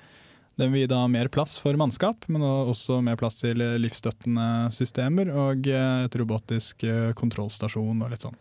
Den 0.56 0.72
vil 0.72 0.86
gi 0.86 0.88
da 0.88 1.02
mer 1.12 1.28
plass 1.28 1.58
for 1.60 1.76
mannskap, 1.76 2.24
men 2.32 2.40
også 2.42 3.02
mer 3.04 3.18
plass 3.20 3.42
til 3.42 3.60
eh, 3.60 3.76
livsstøttende 3.82 4.70
systemer 4.72 5.28
og 5.28 5.68
eh, 5.68 6.06
et 6.06 6.16
robotisk 6.16 6.86
eh, 6.88 7.10
kontrollstasjon 7.18 8.00
og 8.00 8.12
litt 8.14 8.24
sånn. 8.24 8.38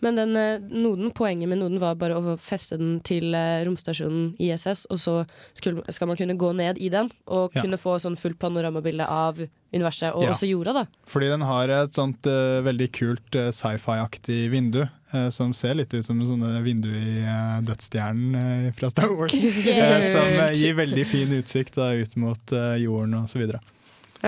Men 0.00 0.16
den 0.16 0.32
noden, 0.80 1.10
poenget 1.12 1.50
med 1.50 1.58
noden 1.60 1.76
var 1.76 1.98
bare 2.00 2.16
å 2.16 2.32
feste 2.40 2.78
den 2.80 2.94
til 3.04 3.34
romstasjonen 3.66 4.30
ISS, 4.40 4.86
og 4.88 4.96
så 4.96 5.16
skulle, 5.52 5.84
skal 5.92 6.08
man 6.08 6.16
kunne 6.16 6.38
gå 6.40 6.54
ned 6.56 6.80
i 6.80 6.88
den 6.88 7.10
og 7.28 7.52
Ja. 7.52 7.66
kunne 7.66 7.76
få 7.76 7.98
sånn 8.00 8.16
fullt 8.16 8.38
panoramabilde 8.40 9.04
av 9.04 9.36
universet, 9.74 10.14
og 10.14 10.24
Ja. 10.24 10.30
også 10.32 10.48
jorda, 10.48 10.72
da. 10.72 10.86
Fordi 11.04 11.28
den 11.28 11.44
har 11.44 11.68
et 11.68 11.92
sånt 11.92 12.24
uh, 12.24 12.62
veldig 12.64 12.88
kult 12.96 13.36
uh, 13.36 13.50
sci-fi-aktig 13.52 14.48
vindu, 14.50 14.88
som 15.34 15.52
ser 15.56 15.74
litt 15.78 15.92
ut 15.94 16.06
som 16.06 16.20
en 16.20 16.28
sånne 16.28 16.60
vindu 16.64 16.88
i 16.92 17.18
eh, 17.24 17.56
Dødsstjernen 17.66 18.36
eh, 18.40 18.70
fra 18.76 18.90
Star 18.92 19.10
Wars. 19.16 19.34
eh, 19.40 19.96
som 20.12 20.28
eh, 20.38 20.52
gir 20.58 20.76
veldig 20.78 21.04
fin 21.08 21.32
utsikt 21.38 21.76
da, 21.80 21.90
ut 21.98 22.16
mot 22.20 22.52
eh, 22.56 22.76
jorden 22.84 23.18
osv. 23.24 23.44
I 23.48 23.60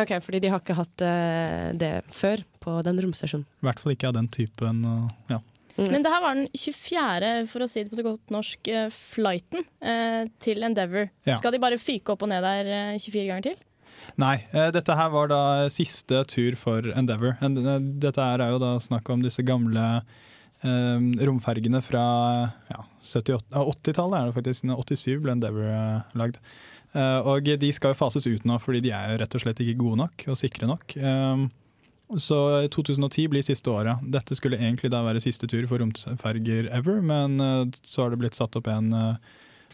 Ok, 0.03 0.14
Fordi 0.25 0.38
de 0.40 0.49
har 0.49 0.62
ikke 0.62 0.79
hatt 0.79 1.03
eh, 1.05 1.71
det 1.77 1.95
før 2.09 2.40
på 2.64 2.79
den 2.87 3.01
romstasjonen. 3.05 3.45
hvert 3.61 3.81
fall 3.83 3.92
ikke 3.92 4.09
av 4.09 4.14
den 4.16 4.29
typen. 4.33 4.79
Og, 4.88 5.11
ja. 5.29 5.40
Men 5.77 6.05
det 6.05 6.12
her 6.12 6.23
var 6.25 6.37
den 6.37 6.49
24., 6.57 7.33
for 7.49 7.64
å 7.64 7.68
si 7.68 7.83
det 7.85 7.92
på 7.92 7.99
så 8.01 8.05
godt 8.07 8.33
norsk, 8.33 8.71
eh, 8.73 8.88
flighten 8.92 9.66
eh, 9.85 10.25
til 10.40 10.64
Endeavour. 10.64 11.11
Ja. 11.29 11.37
Skal 11.37 11.53
de 11.57 11.61
bare 11.62 11.79
fyke 11.81 12.14
opp 12.16 12.25
og 12.25 12.33
ned 12.33 12.45
der 12.45 12.73
eh, 12.73 12.97
24 13.01 13.29
ganger 13.31 13.47
til? 13.51 13.61
Nei, 14.21 14.35
eh, 14.53 14.71
dette 14.75 14.97
her 14.99 15.12
var 15.14 15.29
da 15.31 15.42
siste 15.73 16.25
tur 16.29 16.57
for 16.61 16.88
Endeavour. 16.97 17.37
Eh, 17.40 17.79
dette 18.03 18.21
her 18.33 18.42
er 18.45 18.53
jo 18.57 18.61
da 18.64 18.75
snakk 18.83 19.09
om 19.12 19.23
disse 19.25 19.45
gamle 19.47 19.85
eh, 20.01 20.31
romfergene 20.62 21.81
fra 21.83 22.03
ja, 22.70 22.85
78 23.03 23.42
ah, 23.51 23.64
80-tallet, 23.66 24.18
er 24.18 24.29
det 24.29 24.37
faktisk. 24.37 24.68
87 24.68 25.22
ble 25.25 25.35
Endeavour 25.35 25.66
eh, 25.66 26.14
lagd. 26.18 26.38
Eh, 26.92 27.29
og 27.29 27.48
de 27.48 27.72
skal 27.72 27.94
jo 27.94 28.01
fases 28.03 28.29
ut 28.29 28.46
nå, 28.48 28.59
fordi 28.62 28.83
de 28.85 28.92
er 28.94 29.12
jo 29.14 29.20
rett 29.22 29.37
og 29.37 29.44
slett 29.44 29.62
ikke 29.64 29.81
gode 29.81 30.03
nok 30.05 30.27
og 30.33 30.38
sikre 30.38 30.68
nok. 30.70 30.96
Eh, 30.96 31.44
så 32.20 32.38
2010 32.68 33.31
blir 33.33 33.44
siste 33.46 33.72
året. 33.72 34.03
Dette 34.12 34.37
skulle 34.37 34.61
egentlig 34.61 34.92
da 34.92 35.01
være 35.07 35.22
siste 35.25 35.48
tur 35.48 35.64
for 35.70 35.81
romferger 35.81 36.68
ever, 36.75 37.01
men 37.01 37.40
eh, 37.40 37.79
så 37.83 38.05
har 38.05 38.12
det 38.12 38.20
blitt 38.22 38.38
satt 38.38 38.59
opp 38.61 38.68
en 38.70 38.92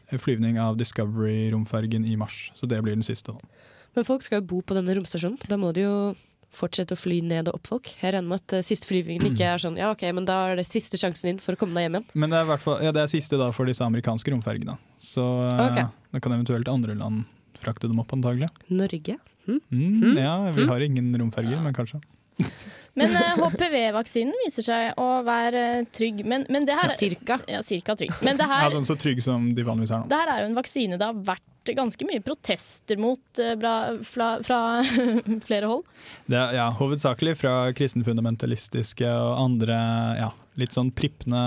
flyvning 0.08 0.56
av 0.62 0.78
Discovery-romfergen 0.80 2.06
i 2.08 2.16
mars. 2.16 2.46
Så 2.56 2.70
det 2.70 2.80
blir 2.84 2.96
den 2.96 3.04
siste. 3.04 3.34
da. 3.34 3.66
Men 3.96 4.06
folk 4.06 4.22
skal 4.24 4.40
jo 4.40 4.48
bo 4.54 4.62
på 4.64 4.76
denne 4.78 4.94
romstasjonen. 4.96 5.40
Da 5.50 5.58
må 5.60 5.74
de 5.76 5.84
jo 5.84 5.96
fortsette 6.54 6.96
å 6.96 6.98
fly 6.98 7.20
ned 7.22 7.48
og 7.50 7.58
opp 7.58 7.66
folk. 7.70 7.90
Jeg 8.00 8.14
regner 8.14 8.28
med 8.32 8.40
at 8.42 8.54
eh, 8.58 8.64
siste 8.66 8.88
flyvingen 8.88 9.28
ikke 9.32 9.48
er 9.54 9.60
sånn 9.62 9.76
ja 9.78 9.90
ok, 9.92 10.06
men 10.16 10.24
da 10.28 10.38
er 10.50 10.60
det 10.60 10.66
siste 10.68 10.96
sjansen 11.00 11.28
din 11.32 11.40
for 11.42 11.54
å 11.54 11.60
komme 11.60 11.76
deg 11.76 11.86
hjem 11.88 11.98
igjen. 12.00 12.06
Men 12.14 12.32
det 12.32 12.38
er, 12.40 12.48
hvert 12.48 12.64
fall, 12.64 12.78
ja, 12.84 12.92
det 12.96 13.02
er 13.04 13.10
siste 13.12 13.38
da 13.40 13.50
for 13.54 13.68
disse 13.68 13.84
amerikanske 13.84 14.32
romfergene. 14.32 14.78
Så 15.02 15.24
eh, 15.44 15.64
Ok. 15.68 15.82
da 16.14 16.22
kan 16.24 16.36
eventuelt 16.38 16.70
andre 16.72 16.96
land 16.98 17.24
frakte 17.58 17.90
dem 17.90 17.98
opp, 18.00 18.12
antagelig. 18.16 18.48
Norge? 18.70 19.18
Mm. 19.48 19.60
Mm, 19.72 20.16
ja, 20.20 20.34
vi 20.54 20.66
har 20.68 20.80
ingen 20.84 21.12
romferger, 21.20 21.60
men 21.64 21.74
kanskje. 21.76 22.00
Men 22.98 23.10
uh, 23.14 23.38
HPV-vaksinen 23.38 24.34
viser 24.44 24.64
seg 24.66 24.98
å 25.00 25.06
være 25.26 25.62
eh, 25.80 25.86
trygg. 25.94 26.24
Men, 26.26 26.44
men 26.50 26.66
det 26.66 26.76
her 26.78 26.92
Cirka. 26.98 27.38
Ja, 27.50 27.60
cirka 27.66 27.94
trygg. 27.98 28.12
Men 28.26 28.38
det 28.38 28.46
Ja, 28.50 28.68
sånn 28.74 28.86
så 28.88 28.96
trygg 28.98 29.20
som 29.24 29.50
de 29.54 29.64
vanligvis 29.66 29.92
er 29.94 30.02
nå. 30.02 30.08
det 30.10 30.18
her 30.22 30.32
er 30.34 30.42
jo 30.44 30.50
en 30.52 30.56
vaksine 30.58 30.98
det 30.98 31.06
har 31.06 31.18
vært 31.32 31.44
ganske 31.76 32.06
mye 32.08 32.22
protester 32.24 32.98
mot 33.00 33.40
eh, 33.42 33.54
bra, 33.60 33.74
fra, 34.06 34.30
fra 34.44 34.60
flere 35.48 35.70
hold. 35.70 35.86
Det 36.30 36.42
ja, 36.56 36.68
hovedsakelig 36.78 37.36
fra 37.40 37.54
kristenfundamentalistiske 37.76 39.08
og 39.08 39.38
andre 39.44 39.78
ja, 40.20 40.32
litt 40.60 40.76
sånn 40.76 40.92
prippende 40.94 41.40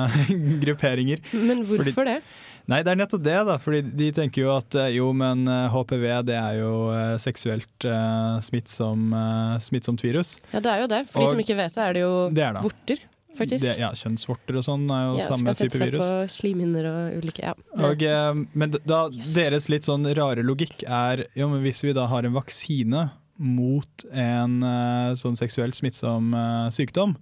grupperinger. 0.64 1.22
Men 1.32 1.66
hvorfor 1.68 1.92
Fordi- 2.02 2.16
det? 2.16 2.22
Nei, 2.70 2.82
det 2.86 2.92
er 2.92 2.98
nettopp 3.00 3.22
det, 3.24 3.38
da. 3.48 3.56
Fordi 3.58 3.80
de 3.98 4.10
tenker 4.14 4.44
jo 4.44 4.50
at 4.54 4.76
eh, 4.78 4.92
jo, 4.94 5.08
men 5.16 5.46
eh, 5.50 5.72
HPV 5.72 6.04
det 6.28 6.36
er 6.38 6.58
jo 6.60 6.74
eh, 6.94 7.16
seksuelt 7.18 7.86
uh, 7.88 8.36
smittsom, 8.44 9.08
uh, 9.10 9.56
smittsomt 9.62 10.04
virus. 10.04 10.36
Ja, 10.52 10.60
det 10.62 10.70
er 10.74 10.84
jo 10.84 10.90
det. 10.92 11.00
For 11.10 11.24
de 11.24 11.32
som 11.32 11.42
ikke 11.42 11.56
vet 11.58 11.74
det, 11.74 11.86
er 11.88 11.96
det 11.98 12.04
jo 12.04 12.12
Det 12.36 12.44
er 12.46 12.54
det. 12.54 12.62
vorter, 12.68 13.02
faktisk. 13.38 13.64
Det, 13.64 13.76
ja, 13.80 13.90
kjønnsvorter 13.96 14.58
og 14.60 14.66
sånn 14.66 14.84
er 14.90 15.06
jo 15.06 15.14
Ja, 15.20 15.28
samme 15.30 15.54
skal 15.54 15.70
sette 15.70 15.80
seg 15.80 15.96
på 15.96 16.10
slimhinner 16.34 16.90
og 16.90 17.22
ulike 17.22 17.46
ja. 17.46 17.54
Og, 17.78 18.04
eh, 18.04 18.42
men 18.52 18.76
da, 18.78 19.00
deres 19.34 19.70
litt 19.72 19.88
sånn 19.88 20.08
rare 20.18 20.44
logikk 20.46 20.84
er 20.86 21.24
jo, 21.38 21.50
men 21.52 21.64
hvis 21.64 21.82
vi 21.86 21.96
da 21.96 22.08
har 22.10 22.26
en 22.26 22.36
vaksine 22.36 23.08
mot 23.40 24.06
en 24.12 24.60
eh, 24.66 25.16
sånn 25.16 25.38
seksuelt 25.40 25.78
smittsom 25.78 26.34
eh, 26.36 26.68
sykdom, 26.76 27.16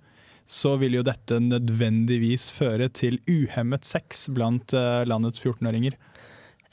så 0.48 0.78
vil 0.80 0.96
jo 0.96 1.04
dette 1.04 1.36
nødvendigvis 1.44 2.48
føre 2.56 2.88
til 2.88 3.18
uhemmet 3.28 3.84
sex 3.84 4.30
blant 4.32 4.72
landets 4.72 5.42
14-åringer. 5.44 5.98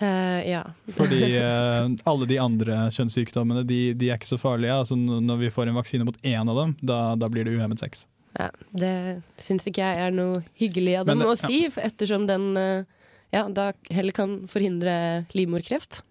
Uh, 0.01 0.49
ja. 0.49 0.63
Fordi 0.95 1.37
uh, 1.39 1.87
alle 2.09 2.27
de 2.27 2.39
andre 2.39 2.87
kjønnssykdommene 2.91 3.63
de, 3.67 3.79
de 3.95 4.09
er 4.11 4.19
ikke 4.19 4.33
så 4.33 4.39
farlige. 4.39 4.75
Altså, 4.75 4.97
når 4.97 5.39
vi 5.45 5.51
får 5.55 5.71
en 5.71 5.79
vaksine 5.79 6.07
mot 6.07 6.17
én 6.23 6.51
av 6.51 6.59
dem, 6.59 6.75
da, 6.83 6.99
da 7.19 7.31
blir 7.31 7.47
det 7.47 7.55
uhemmet 7.55 7.83
sex. 7.83 8.03
Ja. 8.39 8.49
Det 8.75 8.91
syns 9.41 9.67
ikke 9.69 9.83
jeg 9.85 10.07
er 10.07 10.11
noe 10.15 10.43
hyggelig 10.59 10.99
av 10.99 11.05
dem 11.07 11.19
det- 11.19 11.27
å 11.31 11.35
si, 11.39 11.65
ettersom 11.67 12.27
den 12.27 12.57
eh, 12.57 12.83
ja, 13.33 13.47
da 13.49 13.71
heller 13.91 14.11
kan 14.15 14.47
forhindre 14.47 15.25
livmorkreft. 15.35 16.01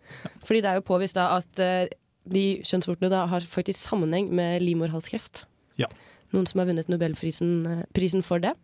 Fordi 0.44 0.60
det 0.60 0.70
er 0.70 0.80
jo 0.80 0.88
påvist 0.88 1.14
da 1.16 1.28
at 1.38 1.58
eh, 1.62 1.86
de 2.24 2.60
kjønnsvortene 2.64 3.10
da 3.12 3.26
har 3.30 3.40
faktisk 3.40 3.78
sammenheng 3.78 4.30
med 4.32 4.62
livmorhalskreft. 4.64 5.44
Ja. 5.80 5.88
Noen 6.32 6.46
som 6.48 6.60
har 6.60 6.66
vunnet 6.70 6.88
Nobelprisen 6.88 7.66
eh, 7.66 7.82
prisen 7.96 8.22
for 8.24 8.38
det 8.42 8.54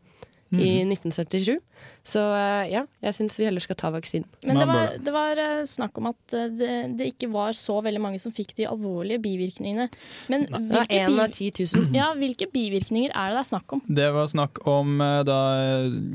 Mhm. 0.51 0.61
i 0.61 0.71
1977. 0.85 1.61
Så 2.05 2.21
eh, 2.35 2.71
ja, 2.73 2.83
jeg 3.05 3.15
syns 3.17 3.37
vi 3.39 3.47
heller 3.47 3.63
skal 3.63 3.77
ta 3.79 3.91
vaksinen. 3.95 4.27
Men 4.47 4.59
det 4.59 4.67
var, 4.67 4.95
det 4.99 5.13
var 5.15 5.39
eh, 5.39 5.63
snakk 5.69 5.99
om 6.01 6.09
at 6.11 6.35
eh, 6.35 6.49
det, 6.59 6.71
det 6.99 7.07
ikke 7.13 7.31
var 7.31 7.55
så 7.57 7.79
veldig 7.85 8.03
mange 8.03 8.19
som 8.23 8.35
fikk 8.35 8.57
de 8.59 8.67
alvorlige 8.67 9.23
bivirkningene. 9.23 9.87
Men 10.33 10.47
Det 10.49 10.61
var 10.73 10.89
hvilke, 10.91 11.05
av 11.07 11.31
bi 11.37 11.51
10 11.53 11.69
000. 11.77 11.95
ja, 12.01 12.11
hvilke 12.19 12.51
bivirkninger 12.51 13.15
er 13.15 13.31
det 13.31 13.39
det 13.39 13.45
er 13.45 13.51
snakk 13.53 13.77
om? 13.77 13.83
Det 13.87 14.09
var 14.17 14.33
snakk 14.33 14.61
om 14.69 14.99
da 15.27 15.39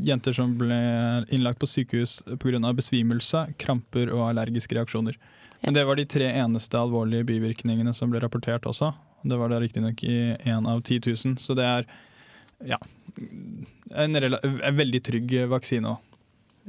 jenter 0.05 0.35
som 0.35 0.51
ble 0.59 0.81
innlagt 1.33 1.61
på 1.63 1.69
sykehus 1.69 2.19
pga. 2.41 2.59
besvimelse, 2.75 3.47
kramper 3.61 4.11
og 4.11 4.27
allergiske 4.29 4.75
reaksjoner. 4.75 5.15
Men 5.63 5.73
det 5.73 5.85
var 5.87 5.95
de 5.97 6.05
tre 6.05 6.27
eneste 6.29 6.77
alvorlige 6.77 7.25
bivirkningene 7.25 7.93
som 7.95 8.11
ble 8.11 8.19
rapportert 8.21 8.67
også. 8.69 8.91
Det 9.25 9.37
var 9.39 9.49
da 9.49 9.61
riktignok 9.63 10.03
i 10.05 10.35
én 10.45 10.67
av 10.69 10.83
10 10.83 10.99
000, 11.25 11.39
så 11.41 11.55
det 11.57 11.65
er 11.65 11.87
ja, 12.63 12.79
en, 13.91 14.15
en 14.15 14.77
veldig 14.77 15.01
trygg 15.03 15.37
vaksine 15.51 15.95
òg. 15.95 16.11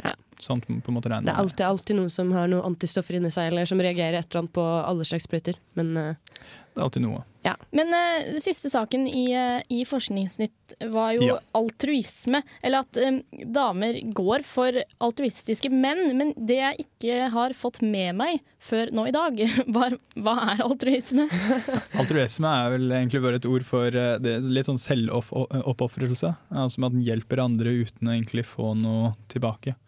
Ja. 0.04 0.12
Sånn 0.42 0.60
Det 0.60 1.08
er 1.08 1.30
alltid, 1.32 1.62
alltid 1.64 1.96
noen 1.96 2.10
som 2.12 2.28
har 2.36 2.50
noen 2.52 2.66
antistoffer 2.68 3.16
inni 3.16 3.30
seg, 3.32 3.48
eller 3.48 3.68
som 3.68 3.80
reagerer 3.80 4.18
et 4.18 4.28
eller 4.28 4.42
annet 4.42 4.52
på 4.52 4.64
alle 4.64 5.06
slags 5.08 5.24
sprøyter. 5.24 5.56
Men 5.78 5.96
eh, 5.96 6.34
Det 6.76 6.82
er 6.82 6.84
alltid 6.90 7.02
noe. 7.06 7.22
Ja. 7.46 7.54
Men 7.72 7.88
uh, 7.94 8.26
den 8.34 8.42
siste 8.44 8.68
saken 8.68 9.06
i, 9.08 9.22
uh, 9.32 9.62
i 9.72 9.78
Forskningsnytt 9.88 10.74
var 10.92 11.14
jo 11.16 11.24
Ja. 11.30 11.36
altruisme. 11.56 12.42
Eller 12.60 12.84
at 12.84 12.98
um, 13.00 13.22
damer 13.54 13.96
går 14.12 14.44
for 14.44 14.76
altruistiske 15.00 15.70
menn. 15.72 16.10
Men 16.18 16.34
det 16.36 16.58
jeg 16.58 16.84
ikke 16.84 17.30
har 17.32 17.54
fått 17.56 17.80
med 17.86 18.18
meg 18.18 18.42
før 18.60 18.92
nå 18.92 19.06
i 19.08 19.14
dag, 19.16 19.40
var 19.78 19.96
hva 20.20 20.36
er 20.52 20.60
altruisme? 20.66 21.28
Altruisme 22.02 22.50
er 22.50 22.76
vel 22.76 22.92
egentlig 22.98 23.22
bare 23.24 23.40
et 23.40 23.48
ord 23.48 23.64
for 23.64 23.88
uh, 23.88 24.18
det, 24.20 24.36
litt 24.44 24.68
sånn 24.68 24.82
selvoppofrelse. 24.82 26.34
Altså 26.52 26.84
at 26.84 26.92
en 26.92 27.08
hjelper 27.08 27.40
andre 27.46 27.72
uten 27.86 28.10
å 28.10 28.18
egentlig 28.18 28.44
få 28.52 28.74
noe 28.76 29.14
tilbake. 29.32 29.78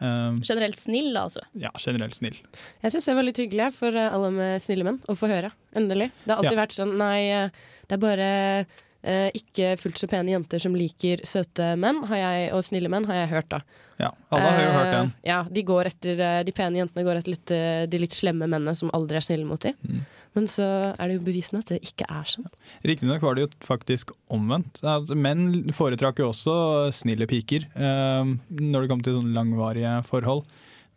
Um, 0.00 0.36
Generelt 0.46 0.78
snill, 0.78 1.08
da, 1.14 1.24
altså. 1.26 1.40
ja, 1.58 1.70
generelt 1.82 2.14
snill. 2.14 2.36
jeg 2.84 2.92
syns 2.94 3.04
det 3.10 3.14
var 3.18 3.24
litt 3.26 3.40
hyggelig 3.42 3.72
for 3.74 3.96
eh, 3.98 4.12
alle 4.14 4.30
med 4.30 4.62
snille 4.62 4.84
menn 4.86 5.00
å 5.10 5.16
få 5.18 5.26
høre. 5.26 5.50
Endelig. 5.74 6.12
Det 6.24 6.30
har 6.30 6.38
alltid 6.42 6.54
Ja. 6.54 6.60
vært 6.66 6.76
sånn 6.76 6.92
nei, 7.00 7.18
eh, 7.34 7.50
det 7.88 7.96
er 7.96 8.02
bare 8.04 8.28
eh, 9.02 9.30
ikke 9.34 9.72
fullt 9.78 9.98
så 9.98 10.08
pene 10.10 10.30
jenter 10.36 10.58
som 10.62 10.74
liker 10.74 11.24
søte 11.26 11.72
menn 11.78 12.04
har 12.10 12.16
jeg, 12.22 12.52
og 12.54 12.62
snille 12.66 12.88
menn, 12.90 13.06
har 13.10 13.14
jeg 13.24 13.28
hørt 13.32 13.48
da. 13.50 13.60
Ja, 13.98 14.12
alle 14.30 14.50
har 14.54 14.62
jo 14.62 14.70
hørt 14.76 14.92
den. 14.94 15.06
Eh, 15.22 15.28
Ja, 15.32 15.40
de, 15.50 15.62
går 15.66 15.86
etter, 15.90 16.22
de 16.46 16.52
pene 16.54 16.78
jentene 16.84 17.04
går 17.06 17.18
etter 17.18 17.34
litt, 17.34 17.90
de 17.90 17.98
litt 17.98 18.14
slemme 18.14 18.46
mennene 18.46 18.76
som 18.78 18.90
aldri 18.94 19.16
er 19.18 19.26
snille 19.26 19.46
mot 19.46 19.60
dem. 19.60 19.74
Mm. 19.82 20.04
Men 20.38 20.46
så 20.46 20.68
er 20.94 21.10
det 21.10 21.16
jo 21.16 21.24
bevisende 21.26 21.64
at 21.64 21.72
det 21.72 21.80
ikke 21.82 22.06
er 22.06 22.30
sånn. 22.30 22.46
Riktignok 22.86 23.24
var 23.26 23.34
det 23.34 23.48
jo 23.48 23.50
faktisk 23.66 24.12
omvendt. 24.30 24.78
Altså, 24.86 25.18
menn 25.18 25.72
foretrakk 25.74 26.22
jo 26.22 26.30
også 26.30 26.54
snille 26.94 27.26
piker 27.26 27.66
um, 27.74 28.36
når 28.54 28.84
det 28.84 28.90
kom 28.92 29.02
til 29.02 29.18
sånne 29.18 29.34
langvarige 29.34 29.96
forhold. 30.06 30.46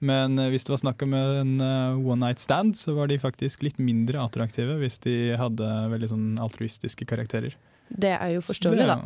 Men 0.02 0.40
eh, 0.42 0.50
hvis 0.50 0.66
det 0.66 0.74
var 0.74 0.80
snakk 0.82 1.04
om 1.06 1.14
en 1.14 1.52
eh, 1.62 2.00
one 2.02 2.26
night 2.26 2.42
stand, 2.42 2.74
så 2.78 2.96
var 2.98 3.10
de 3.12 3.20
faktisk 3.22 3.62
litt 3.62 3.78
mindre 3.78 4.18
attraktive 4.22 4.80
hvis 4.82 4.98
de 5.04 5.36
hadde 5.38 5.68
veldig 5.94 6.10
sånn 6.10 6.30
altruistiske 6.42 7.06
karakterer. 7.10 7.54
Det 7.92 8.16
er 8.16 8.34
jo 8.34 8.42
forståelig, 8.46 8.88
da. 8.90 8.98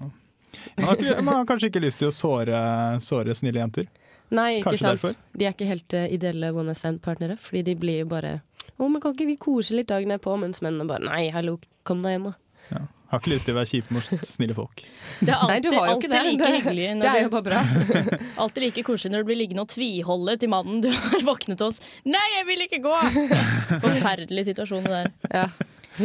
Man 0.78 0.88
har, 0.88 0.95
ikke, 0.95 1.15
man 1.19 1.41
har 1.41 1.48
kanskje 1.50 1.67
ikke 1.67 1.84
lyst 1.84 2.00
til 2.00 2.13
å 2.13 2.15
såre, 2.15 2.60
såre 3.04 3.36
snille 3.36 3.60
jenter. 3.60 3.89
Nei, 4.32 4.62
ikke 4.62 4.71
Kanskje 4.71 4.86
sant. 4.86 4.95
derfor. 4.95 5.17
De 5.36 5.45
er 5.45 5.56
ikke 5.58 5.67
helt 5.69 5.95
eh, 6.00 6.08
ideelle 6.15 6.54
one 6.56 6.69
night 6.71 6.80
stand-partnere, 6.80 7.36
fordi 7.43 7.65
de 7.67 7.76
blir 7.82 8.06
jo 8.06 8.08
bare 8.15 8.38
Å, 8.78 8.88
men 8.92 9.00
kan 9.02 9.14
ikke 9.16 9.28
vi 9.30 9.38
kose 9.40 9.76
litt 9.78 9.88
dagen 9.92 10.12
på? 10.20 10.34
Mens 10.42 10.60
mennene 10.66 10.88
bare 10.90 11.06
Nei, 11.08 11.30
hallo, 11.32 11.58
kom 11.88 12.02
deg 12.04 12.18
hjem, 12.18 12.30
da. 12.32 12.36
Ja. 12.74 12.82
Har 13.12 13.22
ikke 13.22 13.30
lyst 13.36 13.46
til 13.46 13.54
å 13.54 13.60
være 13.60 13.70
kjipe 13.70 13.94
mot 13.94 14.08
snille 14.26 14.56
folk. 14.58 14.82
Det 15.22 15.30
er 15.32 15.44
Nei, 15.48 15.60
alltid, 15.60 15.68
du 15.72 15.78
har 15.78 15.86
jo 15.92 15.98
ikke 16.00 16.10
alltid 16.10 16.12
det. 16.12 16.24
like 16.26 16.44
Det- 16.44 16.56
hyggelig. 16.56 16.88
Det 17.04 17.12
er 17.12 17.22
jo 17.22 17.30
bare 17.36 17.46
bra. 17.46 17.62
alltid 18.46 18.66
like 18.66 18.84
koselig 18.88 19.14
når 19.14 19.24
du 19.24 19.30
blir 19.30 19.40
liggende 19.44 19.64
og 19.68 19.70
tviholde 19.72 20.36
til 20.42 20.52
mannen 20.52 20.82
du 20.84 20.90
har 20.92 21.24
våknet 21.28 21.62
hos. 21.64 21.80
'Nei, 22.04 22.26
jeg 22.40 22.48
vil 22.50 22.66
ikke 22.66 22.82
gå!' 22.84 22.98
Forferdelig 23.86 24.48
situasjon 24.50 24.84
det 24.90 24.92
der. 24.98 25.12
Ja. 25.32 25.46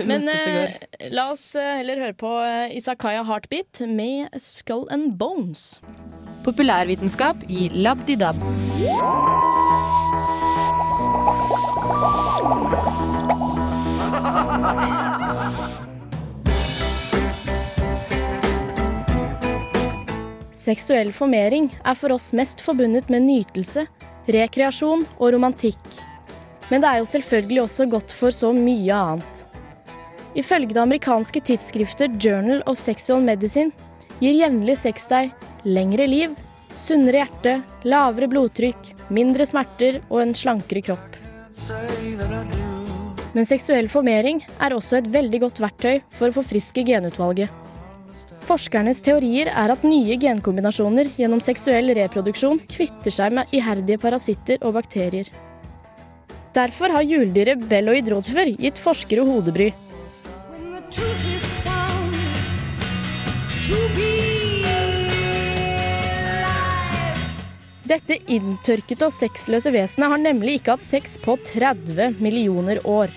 Men 0.07 0.29
eh, 0.31 0.77
la 1.11 1.31
oss 1.33 1.49
eh, 1.59 1.81
heller 1.81 1.99
høre 2.05 2.15
på 2.21 2.31
eh, 2.47 2.77
Isakaya 2.79 3.25
Heartbeat 3.27 3.81
med 3.91 4.29
'Skull 4.39 4.87
and 4.95 5.17
Bones'. 5.19 5.81
Populærvitenskap 6.45 7.43
i 7.49 7.67
Labdidab. 7.75 8.39
Seksuell 20.61 21.09
formering 21.17 21.71
er 21.89 21.97
for 21.97 22.13
oss 22.13 22.35
mest 22.37 22.61
forbundet 22.61 23.09
med 23.09 23.25
nytelse, 23.25 23.87
rekreasjon 24.29 25.07
og 25.17 25.31
romantikk. 25.33 25.81
Men 26.69 26.83
det 26.83 26.91
er 26.91 26.99
jo 27.01 27.07
selvfølgelig 27.09 27.63
også 27.63 27.87
godt 27.91 28.13
for 28.13 28.35
så 28.35 28.51
mye 28.53 28.93
annet. 28.93 29.47
Ifølge 30.37 30.75
det 30.75 30.83
amerikanske 30.83 31.41
tidsskriftet 31.49 32.19
Journal 32.23 32.61
of 32.69 32.79
Sexual 32.79 33.25
Medicine 33.25 33.73
gir 34.21 34.37
jevnlig 34.37 34.77
sex 34.83 35.09
deg 35.11 35.33
lengre 35.65 36.07
liv, 36.07 36.37
sunnere 36.71 37.25
hjerte, 37.25 37.57
lavere 37.89 38.29
blodtrykk, 38.31 38.93
mindre 39.09 39.49
smerter 39.49 40.03
og 40.11 40.21
en 40.27 40.37
slankere 40.37 40.85
kropp. 40.91 41.17
Men 43.33 43.49
seksuell 43.49 43.89
formering 43.89 44.45
er 44.61 44.77
også 44.77 45.01
et 45.01 45.11
veldig 45.11 45.43
godt 45.49 45.65
verktøy 45.65 46.05
for 46.13 46.29
å 46.29 46.37
forfriske 46.37 46.85
genutvalget. 46.85 47.49
Forskernes 48.51 48.99
teorier 49.07 49.47
er 49.47 49.71
at 49.71 49.85
nye 49.87 50.17
genkombinasjoner 50.19 51.13
gjennom 51.15 51.39
seksuell 51.45 51.93
reproduksjon 51.95 52.59
kvitter 52.73 53.15
seg 53.15 53.37
med 53.37 53.53
iherdige 53.55 54.01
parasitter 54.03 54.59
og 54.67 54.75
bakterier. 54.75 55.29
Derfor 56.57 56.91
har 56.91 57.07
hjuldyret 57.07 57.63
Belloid 57.71 58.11
rotifer 58.11 58.51
gitt 58.51 58.81
forskere 58.83 59.23
hodebry. 59.29 59.69
Dette 67.87 68.19
inntørkete 68.27 69.07
og 69.07 69.15
sexløse 69.15 69.71
vesenet 69.79 70.11
har 70.11 70.27
nemlig 70.27 70.59
ikke 70.59 70.75
hatt 70.75 70.91
sex 70.91 71.15
på 71.23 71.39
30 71.55 72.19
millioner 72.19 72.83
år. 72.83 73.15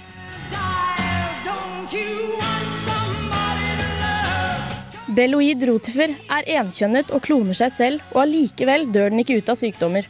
Belloid 5.13 5.62
rotifer 5.67 6.13
er 6.32 6.47
enkjønnet 6.56 7.12
og 7.13 7.21
kloner 7.26 7.58
seg 7.58 7.73
selv, 7.76 8.06
og 8.15 8.23
allikevel 8.23 8.88
dør 8.93 9.12
den 9.12 9.21
ikke 9.21 9.38
ut 9.38 9.52
av 9.52 9.60
sykdommer. 9.60 10.08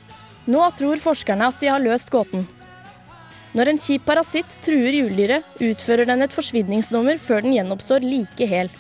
Nå 0.48 0.64
tror 0.78 1.02
forskerne 1.04 1.50
at 1.50 1.60
de 1.60 1.72
har 1.72 1.84
løst 1.84 2.12
gåten. 2.14 2.46
Når 3.54 3.70
en 3.70 3.82
kjip 3.82 4.06
parasitt 4.08 4.56
truer 4.64 4.96
hjuldyret, 4.96 5.44
utfører 5.60 6.08
den 6.10 6.24
et 6.26 6.34
forsvinningsnummer 6.34 7.20
før 7.22 7.44
den 7.44 7.58
gjenoppstår 7.58 8.06
like 8.06 8.48
hel. 8.48 8.72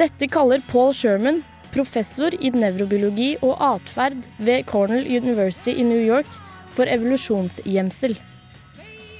Dette 0.00 0.30
kaller 0.32 0.64
Paul 0.70 0.94
Sherman, 0.96 1.42
professor 1.74 2.34
i 2.40 2.50
nevrobiologi 2.54 3.34
og 3.44 3.60
atferd 3.60 4.24
ved 4.40 4.64
Cornell 4.70 5.04
University 5.04 5.76
i 5.76 5.86
New 5.86 6.00
York, 6.00 6.32
for 6.72 6.88
evolusjonsgjemsel. 6.88 8.16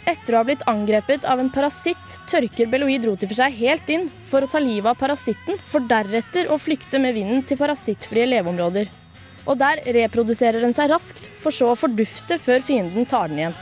Etter 0.08 0.34
å 0.34 0.40
ha 0.40 0.46
blitt 0.48 0.62
angrepet 0.70 1.26
av 1.28 1.42
en 1.42 1.50
parasitt, 1.52 2.16
tørker 2.30 2.70
Beloid 2.72 3.04
rotifer 3.04 3.36
seg 3.42 3.58
helt 3.58 3.90
inn 3.92 4.08
for 4.26 4.42
å 4.42 4.48
ta 4.48 4.62
livet 4.62 4.94
av 4.94 4.98
parasitten, 5.00 5.60
for 5.64 5.84
deretter 5.84 6.48
å 6.48 6.58
flykte 6.58 7.00
med 7.02 7.14
vinden 7.18 7.44
til 7.44 7.60
parasittfrie 7.60 8.28
leveområder. 8.30 8.88
Og 9.46 9.58
der 9.60 9.82
reproduserer 9.96 10.64
den 10.64 10.74
seg 10.76 10.90
raskt, 10.92 11.24
for 11.40 11.52
så 11.54 11.72
å 11.72 11.78
fordufte 11.78 12.40
før 12.40 12.64
fienden 12.64 13.08
tar 13.08 13.28
den 13.28 13.44
igjen. 13.44 13.60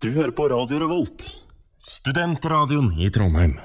Du 0.00 0.08
hører 0.14 0.32
på 0.32 0.48
Radio 0.48 0.78
Revolt, 0.80 1.39
studentradioen 2.00 2.92
i 3.00 3.10
Trondheim. 3.10 3.58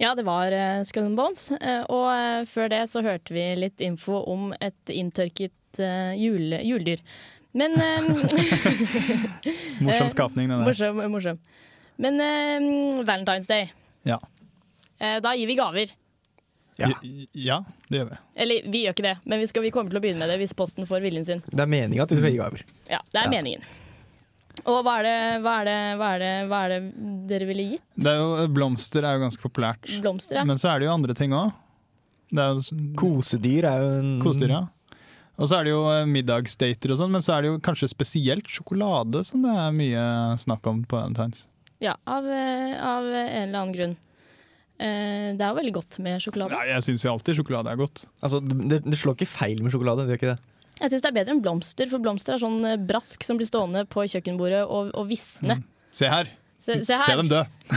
Ja, 0.00 0.14
det 0.14 0.22
var 0.28 0.52
uh, 0.52 0.82
Skull 0.84 1.04
and 1.10 1.16
Bones. 1.16 1.50
Uh, 1.50 1.82
og 1.92 2.06
uh, 2.08 2.44
før 2.48 2.68
det 2.72 2.82
så 2.92 3.02
hørte 3.04 3.32
vi 3.36 3.44
litt 3.56 3.80
info 3.84 4.18
om 4.28 4.50
et 4.64 4.92
inntørket 4.92 5.80
uh, 5.80 6.12
jule, 6.16 6.60
juledyr. 6.64 7.00
Men 7.56 7.72
eh, 7.80 8.04
Morsom 9.86 10.10
skapning, 10.12 10.50
den 10.50 10.58
der. 10.58 10.64
Morsom. 10.68 10.98
morsom. 11.08 11.38
Men 11.96 12.18
eh, 12.20 12.66
Valentine's 13.08 13.48
Day, 13.48 13.70
Ja. 14.04 14.18
eh, 15.00 15.14
da 15.24 15.32
gir 15.32 15.48
vi 15.48 15.56
gaver. 15.56 15.94
Ja. 16.76 16.90
Ja, 17.32 17.56
det 17.88 18.02
gjør 18.02 18.10
vi. 18.10 18.18
Eller 18.44 18.68
vi 18.68 18.82
gjør 18.84 18.92
ikke 18.98 19.06
det, 19.08 19.14
men 19.24 19.40
vi, 19.40 19.48
skal, 19.48 19.64
vi 19.64 19.70
kommer 19.72 19.88
til 19.94 20.02
å 20.02 20.04
begynne 20.04 20.20
med 20.20 20.28
det 20.34 20.36
hvis 20.42 20.52
Posten 20.58 20.84
får 20.84 21.00
viljen 21.06 21.24
sin. 21.24 21.40
Det 21.48 21.64
er 21.64 21.70
meninga 21.72 22.04
at 22.04 22.12
vi 22.12 22.20
skal 22.20 22.34
gi 22.34 22.42
gaver. 22.42 22.66
Ja, 22.92 23.00
det 23.08 23.22
er 23.22 23.30
Ja. 23.30 23.32
meningen. 23.38 23.64
Og 24.64 24.80
hva 24.86 24.94
er, 25.00 25.04
det, 25.06 25.16
hva, 25.44 25.54
er 25.60 25.68
det, 25.68 25.76
hva, 26.00 26.08
er 26.16 26.22
det, 26.22 26.30
hva 26.48 26.60
er 26.64 26.72
det 26.72 26.78
dere 27.28 27.46
ville 27.50 27.66
gitt? 27.74 27.84
Det 28.00 28.08
er 28.10 28.22
jo, 28.22 28.46
blomster 28.56 29.04
er 29.04 29.18
jo 29.18 29.24
ganske 29.26 29.42
populært. 29.44 29.84
Blomster, 30.00 30.40
ja. 30.40 30.46
Men 30.48 30.58
så 30.58 30.72
er 30.72 30.80
det 30.80 30.88
jo 30.88 30.94
andre 30.96 31.14
ting 31.18 31.34
òg. 31.36 31.52
Kosedyr 32.98 33.68
er 33.68 33.84
jo 33.84 33.90
en 34.00 34.08
Kosedyr, 34.24 34.54
ja. 34.56 34.62
Og 35.36 35.50
så 35.50 35.58
er 35.58 35.66
det 35.68 35.74
jo 35.74 35.82
eh, 35.92 36.06
middagsdater 36.08 36.94
og 36.94 36.98
sånn, 37.02 37.12
men 37.12 37.22
så 37.24 37.34
er 37.36 37.44
det 37.44 37.50
jo 37.52 37.58
kanskje 37.62 37.90
spesielt 37.92 38.48
sjokolade 38.48 39.20
som 39.28 39.42
det 39.44 39.52
er 39.52 39.74
mye 39.76 40.04
snakk 40.40 40.64
om 40.70 40.80
på 40.88 40.96
Valentine's. 40.96 41.44
Ja, 41.84 41.92
av, 42.08 42.24
eh, 42.24 42.72
av 42.80 43.04
en 43.04 43.28
eller 43.42 43.58
annen 43.60 43.74
grunn. 43.76 43.96
Eh, 44.80 45.34
Det 45.36 45.44
er 45.44 45.50
jo 45.52 45.58
veldig 45.60 45.74
godt 45.76 45.98
med 46.00 46.24
sjokolade. 46.24 46.56
Nei, 46.56 46.70
jeg 46.72 46.86
syns 46.88 47.04
jo 47.04 47.12
alltid 47.12 47.36
sjokolade 47.36 47.68
er 47.74 47.76
godt. 47.82 48.06
Altså, 48.24 48.40
det, 48.40 48.80
det 48.88 48.96
slår 48.96 49.18
ikke 49.18 49.28
feil 49.28 49.60
med 49.60 49.76
sjokolade. 49.76 50.06
Det 50.08 50.16
gjør 50.16 50.22
ikke 50.22 50.32
det. 50.32 50.40
Jeg 50.76 50.92
syns 50.92 51.04
det 51.04 51.08
er 51.08 51.16
bedre 51.16 51.32
enn 51.36 51.42
blomster, 51.44 51.88
for 51.88 52.02
blomster 52.04 52.36
er 52.36 52.42
sånn 52.42 52.58
eh, 52.68 52.76
brask 52.76 53.24
som 53.24 53.38
blir 53.40 53.48
stående 53.48 53.86
på 53.88 54.04
kjøkkenbordet 54.12 54.64
og, 54.66 54.90
og 54.92 55.08
visne. 55.08 55.62
Se 55.96 56.10
her! 56.12 56.28
Se, 56.66 56.72
se 56.88 56.96
Se 56.98 57.14
dem 57.14 57.28
dø. 57.30 57.42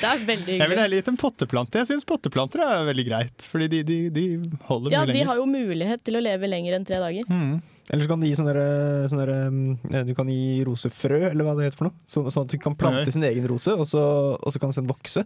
Det 0.00 0.08
er 0.08 0.22
veldig 0.26 0.56
Jeg 0.56 0.58
ville 0.58 0.64
hyggelig. 0.64 0.80
heller 0.80 0.98
gitt 1.00 1.10
en 1.12 1.18
potteplante. 1.20 1.78
Jeg 1.82 1.88
syns 1.90 2.06
potteplanter 2.08 2.62
er 2.64 2.86
veldig 2.88 3.04
greit, 3.06 3.46
fordi 3.46 3.68
de, 3.70 3.82
de, 3.86 3.98
de 4.14 4.24
holder 4.66 4.94
Ja, 4.94 5.04
mye 5.06 5.14
de 5.14 5.24
har 5.28 5.38
jo 5.38 5.46
mulighet 5.50 6.02
til 6.06 6.18
å 6.18 6.22
leve 6.24 6.50
lenger 6.50 6.78
enn 6.78 6.86
tre 6.88 6.98
dager. 7.02 7.28
Mm. 7.30 7.60
Eller 7.86 8.02
så 8.02 8.10
kan 8.10 8.22
du 8.22 8.26
gi 8.26 8.34
sånne, 8.34 8.54
sånne 9.12 9.36
mm, 9.54 9.98
Du 10.08 10.14
kan 10.18 10.30
gi 10.32 10.64
rosefrø, 10.66 11.20
eller 11.28 11.46
hva 11.46 11.54
det 11.58 11.68
heter 11.68 11.78
for 11.78 11.88
noe. 11.90 11.98
Så, 12.08 12.24
sånn 12.34 12.48
at 12.48 12.54
du 12.56 12.58
kan 12.62 12.74
plante 12.78 13.12
sin 13.14 13.26
egen 13.28 13.46
rose, 13.50 13.76
og 13.76 13.86
så, 13.86 14.02
og 14.40 14.50
så 14.54 14.62
kan 14.62 14.74
den 14.74 14.90
vokse. 14.90 15.22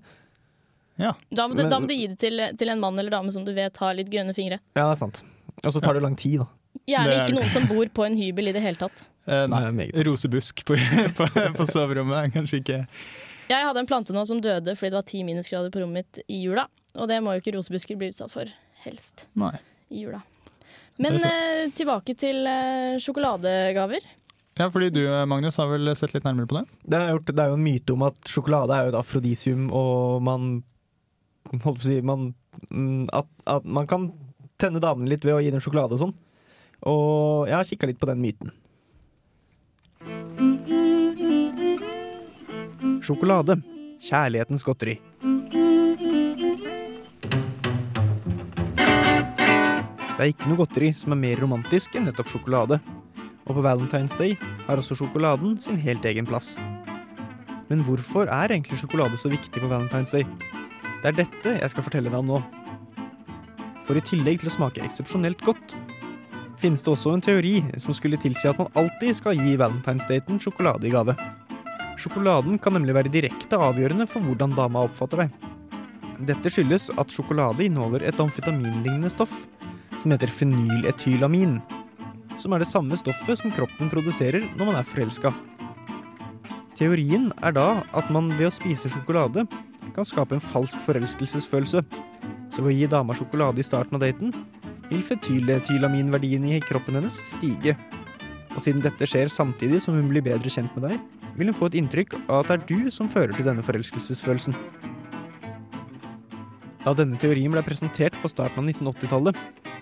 Ja. 1.01 1.15
Da 1.33 1.47
må, 1.49 1.57
du, 1.57 1.63
Men- 1.65 1.71
da 1.73 1.79
må 1.81 1.89
du 1.89 1.95
gi 1.97 2.07
det 2.13 2.19
til, 2.21 2.43
til 2.61 2.69
en 2.73 2.81
mann 2.83 2.99
eller 3.01 3.15
dame 3.15 3.33
som 3.33 3.45
du 3.47 3.53
vet 3.57 3.77
har 3.81 3.95
litt 3.97 4.11
grønne 4.13 4.35
fingre. 4.37 4.61
Ja, 4.77 4.85
det 4.85 4.91
er 4.95 5.01
sant. 5.01 5.23
Og 5.65 5.73
så 5.75 5.81
tar 5.83 5.97
det 5.97 6.03
lang 6.05 6.17
tid, 6.21 6.43
da. 6.45 6.49
Gjerne 6.91 7.13
er 7.15 7.25
ikke 7.25 7.37
noen 7.41 7.51
som 7.53 7.65
bor 7.69 7.89
på 7.95 8.05
en 8.07 8.15
hybel 8.19 8.51
i 8.51 8.55
det 8.57 8.63
hele 8.65 8.81
tatt. 8.81 9.07
Eh, 9.31 9.45
nei, 9.53 9.59
sant. 9.69 9.99
rosebusk 10.09 10.63
på, 10.67 10.75
på, 11.19 11.27
på 11.55 11.65
soverommet 11.69 12.17
er 12.19 12.31
kanskje 12.35 12.57
ikke 12.63 12.79
Jeg 13.53 13.67
hadde 13.69 13.83
en 13.83 13.87
plante 13.87 14.15
nå 14.17 14.23
som 14.27 14.41
døde 14.43 14.73
fordi 14.75 14.91
det 14.91 14.97
var 14.97 15.05
ti 15.07 15.21
minusgrader 15.29 15.71
på 15.71 15.83
rommet 15.85 16.01
mitt 16.09 16.21
i 16.25 16.39
jula. 16.41 16.65
Og 16.97 17.07
det 17.07 17.19
må 17.23 17.35
jo 17.37 17.43
ikke 17.43 17.53
rosebusker 17.59 17.99
bli 18.01 18.09
utsatt 18.11 18.33
for, 18.33 18.49
helst, 18.87 19.27
Nei. 19.39 19.53
i 19.93 20.03
jula. 20.07 20.23
Men 20.99 21.21
eh, 21.21 21.69
tilbake 21.77 22.17
til 22.19 22.43
eh, 22.49 22.97
sjokoladegaver. 23.05 24.09
Ja, 24.59 24.67
fordi 24.73 24.89
du, 24.97 25.05
Magnus, 25.31 25.61
har 25.61 25.69
vel 25.71 25.93
sett 25.97 26.17
litt 26.17 26.27
nærmere 26.27 26.49
på 26.51 26.57
det? 26.59 26.65
Det 26.83 26.99
er, 26.99 27.13
gjort, 27.15 27.31
det 27.31 27.45
er 27.45 27.53
jo 27.53 27.61
en 27.61 27.69
myte 27.69 27.95
om 27.95 28.09
at 28.09 28.33
sjokolade 28.33 28.75
er 28.81 28.89
jo 28.89 28.95
et 28.95 28.99
afrodisium, 29.05 29.69
og 29.71 30.25
man 30.27 30.51
Holdt 31.65 31.65
på 31.65 31.75
å 31.75 31.87
si 31.87 32.01
man, 32.07 32.31
mm, 32.71 33.11
at, 33.17 33.29
at 33.51 33.65
man 33.67 33.89
kan 33.91 34.11
tenne 34.61 34.83
damene 34.83 35.11
litt 35.11 35.25
ved 35.27 35.35
å 35.37 35.43
gi 35.43 35.53
dem 35.53 35.63
sjokolade 35.65 35.97
og 35.97 36.05
sånn. 36.05 36.17
Og 36.89 37.49
jeg 37.51 37.57
har 37.59 37.69
kikka 37.69 37.91
litt 37.91 38.01
på 38.01 38.09
den 38.09 38.23
myten. 38.23 38.55
Sjokolade. 43.05 43.59
Kjærlighetens 44.01 44.65
godteri. 44.65 44.97
Det 50.21 50.27
er 50.27 50.33
ikke 50.35 50.51
noe 50.51 50.61
godteri 50.61 50.91
som 50.97 51.15
er 51.15 51.21
mer 51.21 51.41
romantisk 51.41 51.95
enn 51.97 52.07
nettopp 52.09 52.29
sjokolade. 52.29 52.77
Og 53.49 53.57
på 53.57 53.65
Valentine's 53.65 54.17
Day 54.21 54.37
har 54.67 54.81
også 54.81 54.99
sjokoladen 55.01 55.57
sin 55.61 55.81
helt 55.81 56.05
egen 56.07 56.29
plass. 56.29 56.55
Men 57.71 57.85
hvorfor 57.87 58.29
er 58.29 58.53
egentlig 58.53 58.81
sjokolade 58.81 59.17
så 59.21 59.33
viktig 59.33 59.63
på 59.63 59.71
Valentine's 59.71 60.13
Day? 60.13 60.25
Det 61.01 61.09
er 61.09 61.17
dette 61.23 61.53
jeg 61.57 61.73
skal 61.73 61.85
fortelle 61.87 62.11
deg 62.13 62.21
om 62.21 62.29
nå. 62.29 62.39
For 63.89 63.97
i 63.97 64.03
tillegg 64.05 64.43
til 64.43 64.51
å 64.51 64.53
smake 64.53 64.83
eksepsjonelt 64.85 65.41
godt, 65.47 65.73
finnes 66.61 66.85
det 66.85 66.93
også 66.93 67.15
en 67.17 67.25
teori 67.25 67.55
som 67.81 67.97
skulle 67.97 68.21
tilsi 68.21 68.51
at 68.51 68.59
man 68.61 68.69
alltid 68.77 69.17
skal 69.17 69.39
gi 69.39 69.55
valentinsdaten 69.57 70.41
sjokolade 70.45 70.87
i 70.87 70.93
gave. 70.93 71.15
Sjokoladen 72.01 72.61
kan 72.61 72.77
nemlig 72.77 72.97
være 72.97 73.13
direkte 73.13 73.57
avgjørende 73.61 74.07
for 74.09 74.25
hvordan 74.25 74.53
dama 74.57 74.85
oppfatter 74.89 75.25
deg. 75.25 75.33
Dette 76.29 76.53
skyldes 76.53 76.91
at 77.01 77.13
sjokolade 77.13 77.65
inneholder 77.65 78.05
et 78.05 78.21
amfetaminlignende 78.21 79.09
stoff 79.13 79.33
som 80.01 80.13
heter 80.13 80.33
fenyletylamin, 80.33 81.59
som 82.41 82.53
er 82.53 82.61
det 82.61 82.69
samme 82.69 82.97
stoffet 83.01 83.41
som 83.41 83.53
kroppen 83.57 83.89
produserer 83.93 84.45
når 84.57 84.69
man 84.69 84.79
er 84.81 84.89
forelska. 84.89 85.33
Teorien 86.77 87.29
er 87.45 87.57
da 87.57 87.83
at 87.97 88.13
man 88.13 88.31
ved 88.37 88.49
å 88.49 88.55
spise 88.55 88.93
sjokolade 88.93 89.47
kan 90.01 90.09
skape 90.09 90.37
en 90.37 90.43
falsk 90.43 90.81
forelskelsesfølelse. 90.87 91.85
Så 92.51 92.65
ved 92.65 92.73
å 92.73 92.77
gi 92.79 92.89
dama 92.91 93.17
sjokolade 93.17 93.61
i 93.61 93.67
starten 93.67 93.99
av 93.99 94.05
daten, 94.05 94.33
vil 94.91 95.03
fetyletylaminverdien 95.07 96.47
i 96.49 96.61
kroppen 96.65 96.97
hennes 96.99 97.21
stige. 97.29 97.77
Og 98.51 98.63
siden 98.65 98.83
dette 98.83 99.07
skjer 99.07 99.31
samtidig 99.31 99.83
som 99.85 99.95
hun 99.95 100.09
blir 100.11 100.25
bedre 100.25 100.51
kjent 100.51 100.73
med 100.75 100.89
deg, 100.89 100.97
vil 101.37 101.53
hun 101.53 101.57
få 101.57 101.69
et 101.71 101.79
inntrykk 101.79 102.17
av 102.25 102.41
at 102.41 102.51
det 102.51 102.57
er 102.57 102.65
du 102.71 102.91
som 102.95 103.11
fører 103.11 103.37
til 103.37 103.47
denne 103.47 103.65
forelskelsesfølelsen. 103.65 104.57
Da 106.81 106.97
denne 106.97 107.21
teorien 107.21 107.53
ble 107.53 107.63
presentert 107.63 108.17
på 108.23 108.31
starten 108.33 108.65
av 108.65 108.73
1980-tallet, 108.73 109.37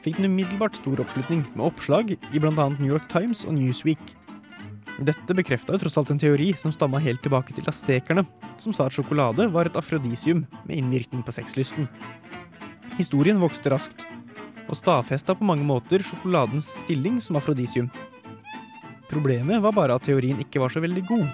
fikk 0.04 0.18
den 0.18 0.32
umiddelbart 0.32 0.76
stor 0.76 1.00
oppslutning, 1.00 1.46
med 1.54 1.70
oppslag 1.70 2.12
i 2.18 2.42
bl.a. 2.42 2.68
New 2.74 2.90
York 2.90 3.06
Times 3.12 3.46
og 3.46 3.54
Newsweek. 3.56 4.02
Dette 5.06 5.36
bekrefta 5.38 5.78
tross 5.78 5.96
alt 6.00 6.10
en 6.10 6.20
teori 6.20 6.50
som 6.58 6.74
stamma 6.74 6.98
helt 7.02 7.22
tilbake 7.22 7.54
til 7.54 7.70
astekerne, 7.70 8.26
som 8.62 8.74
sa 8.74 8.86
at 8.88 8.94
sjokolade 8.96 9.48
var 9.52 9.68
et 9.68 9.76
afrodisium 9.78 10.44
med 10.66 10.76
innvirkning 10.76 11.22
på 11.24 11.34
sexlysten. 11.34 11.88
Historien 12.98 13.40
vokste 13.40 13.70
raskt, 13.72 14.04
og 14.68 14.76
stadfesta 14.76 15.36
på 15.38 15.46
mange 15.48 15.64
måter 15.66 16.02
sjokoladens 16.04 16.66
stilling 16.82 17.20
som 17.24 17.38
afrodisium. 17.40 17.88
Problemet 19.08 19.62
var 19.64 19.72
bare 19.76 19.96
at 19.96 20.04
teorien 20.04 20.40
ikke 20.42 20.60
var 20.60 20.72
så 20.72 20.82
veldig 20.84 21.04
god. 21.08 21.28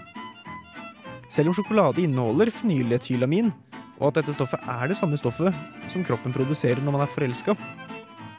Selv 1.32 1.50
om 1.50 1.56
sjokolade 1.56 2.04
inneholder 2.04 2.52
fenyletylamin, 2.54 3.50
og 3.98 4.10
at 4.10 4.20
dette 4.20 4.34
stoffet 4.36 4.62
er 4.70 4.90
det 4.90 4.98
samme 4.98 5.18
stoffet 5.18 5.90
som 5.90 6.04
kroppen 6.06 6.34
produserer 6.34 6.82
når 6.82 6.94
man 6.94 7.04
er 7.06 7.10
forelska, 7.10 7.56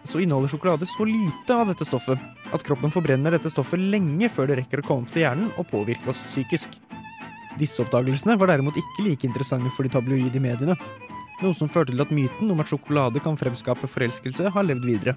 så 0.05 0.21
inneholder 0.21 0.51
sjokolade 0.53 0.87
så 0.87 1.07
lite 1.09 1.55
av 1.55 1.71
dette 1.71 1.87
stoffet 1.87 2.53
at 2.53 2.63
kroppen 2.63 2.93
forbrenner 2.93 3.33
dette 3.33 3.49
stoffet 3.51 3.81
lenge 3.81 4.29
før 4.29 4.51
det 4.51 4.59
rekker 4.61 4.83
å 4.83 4.85
komme 4.85 5.07
opp 5.07 5.15
til 5.15 5.25
hjernen 5.25 5.49
og 5.57 5.67
påvirke 5.71 6.11
oss 6.13 6.21
psykisk. 6.29 6.77
Disse 7.59 7.81
oppdagelsene 7.83 8.35
var 8.39 8.51
derimot 8.51 8.77
ikke 8.79 9.05
like 9.05 9.27
interessante 9.27 9.71
for 9.75 9.87
de 9.87 9.93
tabloide 9.93 10.41
mediene, 10.43 10.75
noe 11.43 11.55
som 11.55 11.71
førte 11.71 11.93
til 11.93 12.03
at 12.03 12.11
myten 12.15 12.51
om 12.51 12.61
at 12.63 12.71
sjokolade 12.71 13.21
kan 13.23 13.37
fremskape 13.39 13.87
forelskelse, 13.91 14.51
har 14.51 14.67
levd 14.67 14.87
videre. 14.87 15.15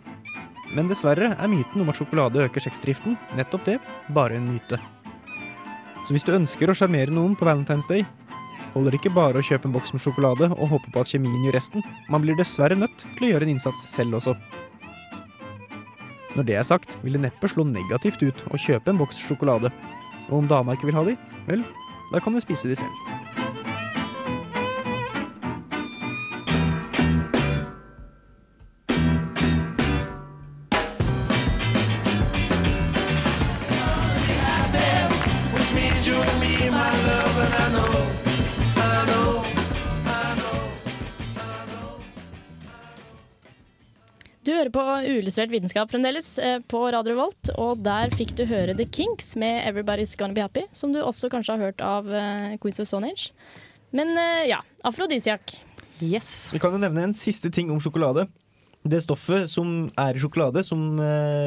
Men 0.74 0.90
dessverre 0.90 1.32
er 1.34 1.50
myten 1.50 1.82
om 1.82 1.90
at 1.90 1.98
sjokolade 1.98 2.44
øker 2.44 2.62
sexdriften, 2.62 3.16
nettopp 3.38 3.64
det, 3.66 3.78
bare 4.14 4.36
en 4.38 4.48
myte. 4.52 4.78
Så 6.06 6.14
hvis 6.14 6.26
du 6.26 6.34
ønsker 6.34 6.70
å 6.70 6.76
sjarmere 6.76 7.14
noen 7.14 7.34
på 7.38 7.46
Valentine's 7.48 7.88
Day, 7.88 8.04
holder 8.74 8.94
det 8.94 9.00
ikke 9.00 9.14
bare 9.16 9.40
å 9.40 9.44
kjøpe 9.44 9.68
en 9.68 9.74
boks 9.74 9.94
med 9.94 10.02
sjokolade 10.04 10.50
og 10.52 10.70
håpe 10.74 10.92
på 10.94 11.02
at 11.02 11.10
kjemien 11.10 11.46
gjør 11.46 11.56
resten, 11.56 11.84
man 12.12 12.22
blir 12.22 12.38
dessverre 12.38 12.78
nødt 12.78 13.08
til 13.16 13.26
å 13.26 13.32
gjøre 13.32 13.48
en 13.48 13.54
innsats 13.54 13.82
selv 13.94 14.20
også. 14.20 14.36
Når 16.36 16.46
det 16.46 16.58
er 16.60 16.66
sagt, 16.66 16.94
vil 17.02 17.16
det 17.16 17.24
neppe 17.24 17.50
slå 17.50 17.64
negativt 17.66 18.22
ut 18.22 18.44
å 18.52 18.60
kjøpe 18.60 18.92
en 18.92 19.00
boks 19.00 19.18
sjokolade. 19.24 19.72
Og 20.28 20.42
om 20.42 20.50
dama 20.50 20.76
ikke 20.76 20.90
vil 20.90 20.98
ha 20.98 21.06
de, 21.08 21.16
vel, 21.48 21.64
da 22.12 22.18
kan 22.20 22.32
du 22.32 22.40
spise 22.40 22.68
de 22.68 22.76
selv. 22.76 23.07
På 44.78 44.84
Uillustrert 45.08 45.50
vitenskap 45.50 45.90
fremdeles 45.90 46.36
eh, 46.38 46.58
på 46.70 46.84
Radio 46.94 47.16
Volt, 47.18 47.50
og 47.58 47.80
der 47.82 48.12
fikk 48.14 48.36
du 48.38 48.44
høre 48.46 48.76
The 48.78 48.86
Kinks 48.86 49.32
med 49.40 49.64
'Everybody's 49.64 50.14
Gonna 50.18 50.36
Be 50.36 50.44
Happy', 50.44 50.68
som 50.72 50.92
du 50.94 51.00
også 51.02 51.30
kanskje 51.32 51.56
har 51.56 51.64
hørt 51.66 51.82
av 51.82 52.06
eh, 52.14 52.54
Queens 52.62 52.78
of 52.78 52.86
Stone 52.86 53.10
Age. 53.10 53.32
Men 53.90 54.14
eh, 54.14 54.46
ja, 54.52 54.60
afrodisiak. 54.86 55.56
Yes. 55.98 56.52
Vi 56.54 56.60
kan 56.62 56.76
jo 56.76 56.78
nevne 56.78 57.08
en 57.08 57.16
siste 57.18 57.50
ting 57.50 57.72
om 57.74 57.80
sjokolade. 57.82 58.28
Det 58.86 59.02
stoffet 59.02 59.50
som 59.50 59.90
er 59.98 60.14
i 60.14 60.22
sjokolade, 60.22 60.62
som, 60.64 61.00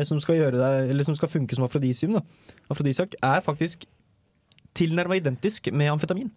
som, 0.06 0.20
skal, 0.20 0.42
eller 0.52 1.08
som 1.08 1.16
skal 1.16 1.32
funke 1.32 1.56
som 1.56 1.64
afrodisium, 1.64 2.18
da. 2.20 2.22
afrodisiak, 2.70 3.16
er 3.24 3.40
faktisk 3.42 3.88
tilnærma 4.76 5.16
identisk 5.16 5.72
med 5.72 5.94
amfetamin. 5.94 6.28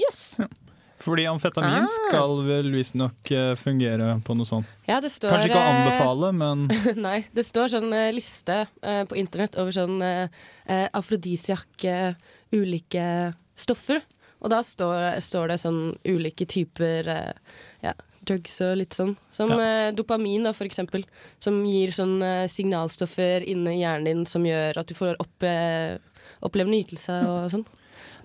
Jøss. 0.00 0.40
Fordi 1.02 1.24
amfetamin 1.26 1.82
Ah. 1.82 1.90
skal 1.90 2.44
vel 2.46 2.70
visstnok 2.70 3.30
eh, 3.34 3.54
fungere 3.58 4.20
på 4.22 4.36
noe 4.38 4.46
sånt. 4.46 4.68
Ja, 4.86 5.00
det 5.02 5.10
står 5.10 5.32
Kanskje 5.34 5.48
ikke 5.50 5.58
å 5.58 5.64
eh, 5.66 5.80
anbefale, 5.80 6.30
men 6.32 6.66
Nei, 7.06 7.24
det 7.34 7.44
står 7.48 7.72
sånn 7.74 7.90
eh, 7.96 8.12
liste 8.14 8.60
på 8.80 9.18
internett 9.18 9.58
over 9.58 9.74
sånn 9.74 9.98
afrodisiak 10.92 11.84
ulike 12.52 13.06
stoffer. 13.58 14.00
Og 14.42 14.50
da 14.50 14.62
står, 14.66 15.18
står 15.22 15.52
det 15.52 15.58
sånn 15.62 15.82
ulike 16.08 16.46
typer 16.50 17.06
ja, 17.82 17.92
drugs 18.26 18.56
og 18.64 18.76
litt 18.80 18.94
sånn. 18.96 19.14
Som 19.30 19.52
eh, 19.54 19.90
dopamin, 19.94 20.46
da, 20.48 20.52
for 20.56 20.66
eksempel. 20.66 21.04
Som 21.42 21.60
gir 21.66 21.94
sånn 21.94 22.16
signalstoffer 22.50 23.44
inni 23.46 23.78
hjernen 23.82 24.08
din 24.08 24.24
som 24.26 24.46
gjør 24.46 24.82
at 24.82 24.90
du 24.90 24.96
får 24.98 25.18
opple 25.22 25.54
oppleve 26.42 26.70
nytelse 26.70 27.20
og 27.28 27.50
sånn. 27.54 27.64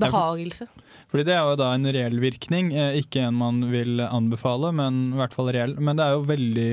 Behagelse. 0.01 0.67
Fordi 1.07 1.23
det 1.29 1.33
er 1.37 1.45
jo 1.47 1.55
da 1.59 1.69
en 1.73 1.87
reell 1.95 2.17
virkning, 2.19 2.73
eh, 2.75 2.97
ikke 2.99 3.21
en 3.29 3.37
man 3.39 3.61
vil 3.71 4.01
anbefale, 4.03 4.73
men 4.75 4.97
i 5.13 5.15
hvert 5.19 5.33
fall 5.37 5.47
reell. 5.55 5.75
Men 5.79 5.95
det 5.99 6.03
er 6.05 6.17
jo 6.17 6.25
veldig 6.27 6.67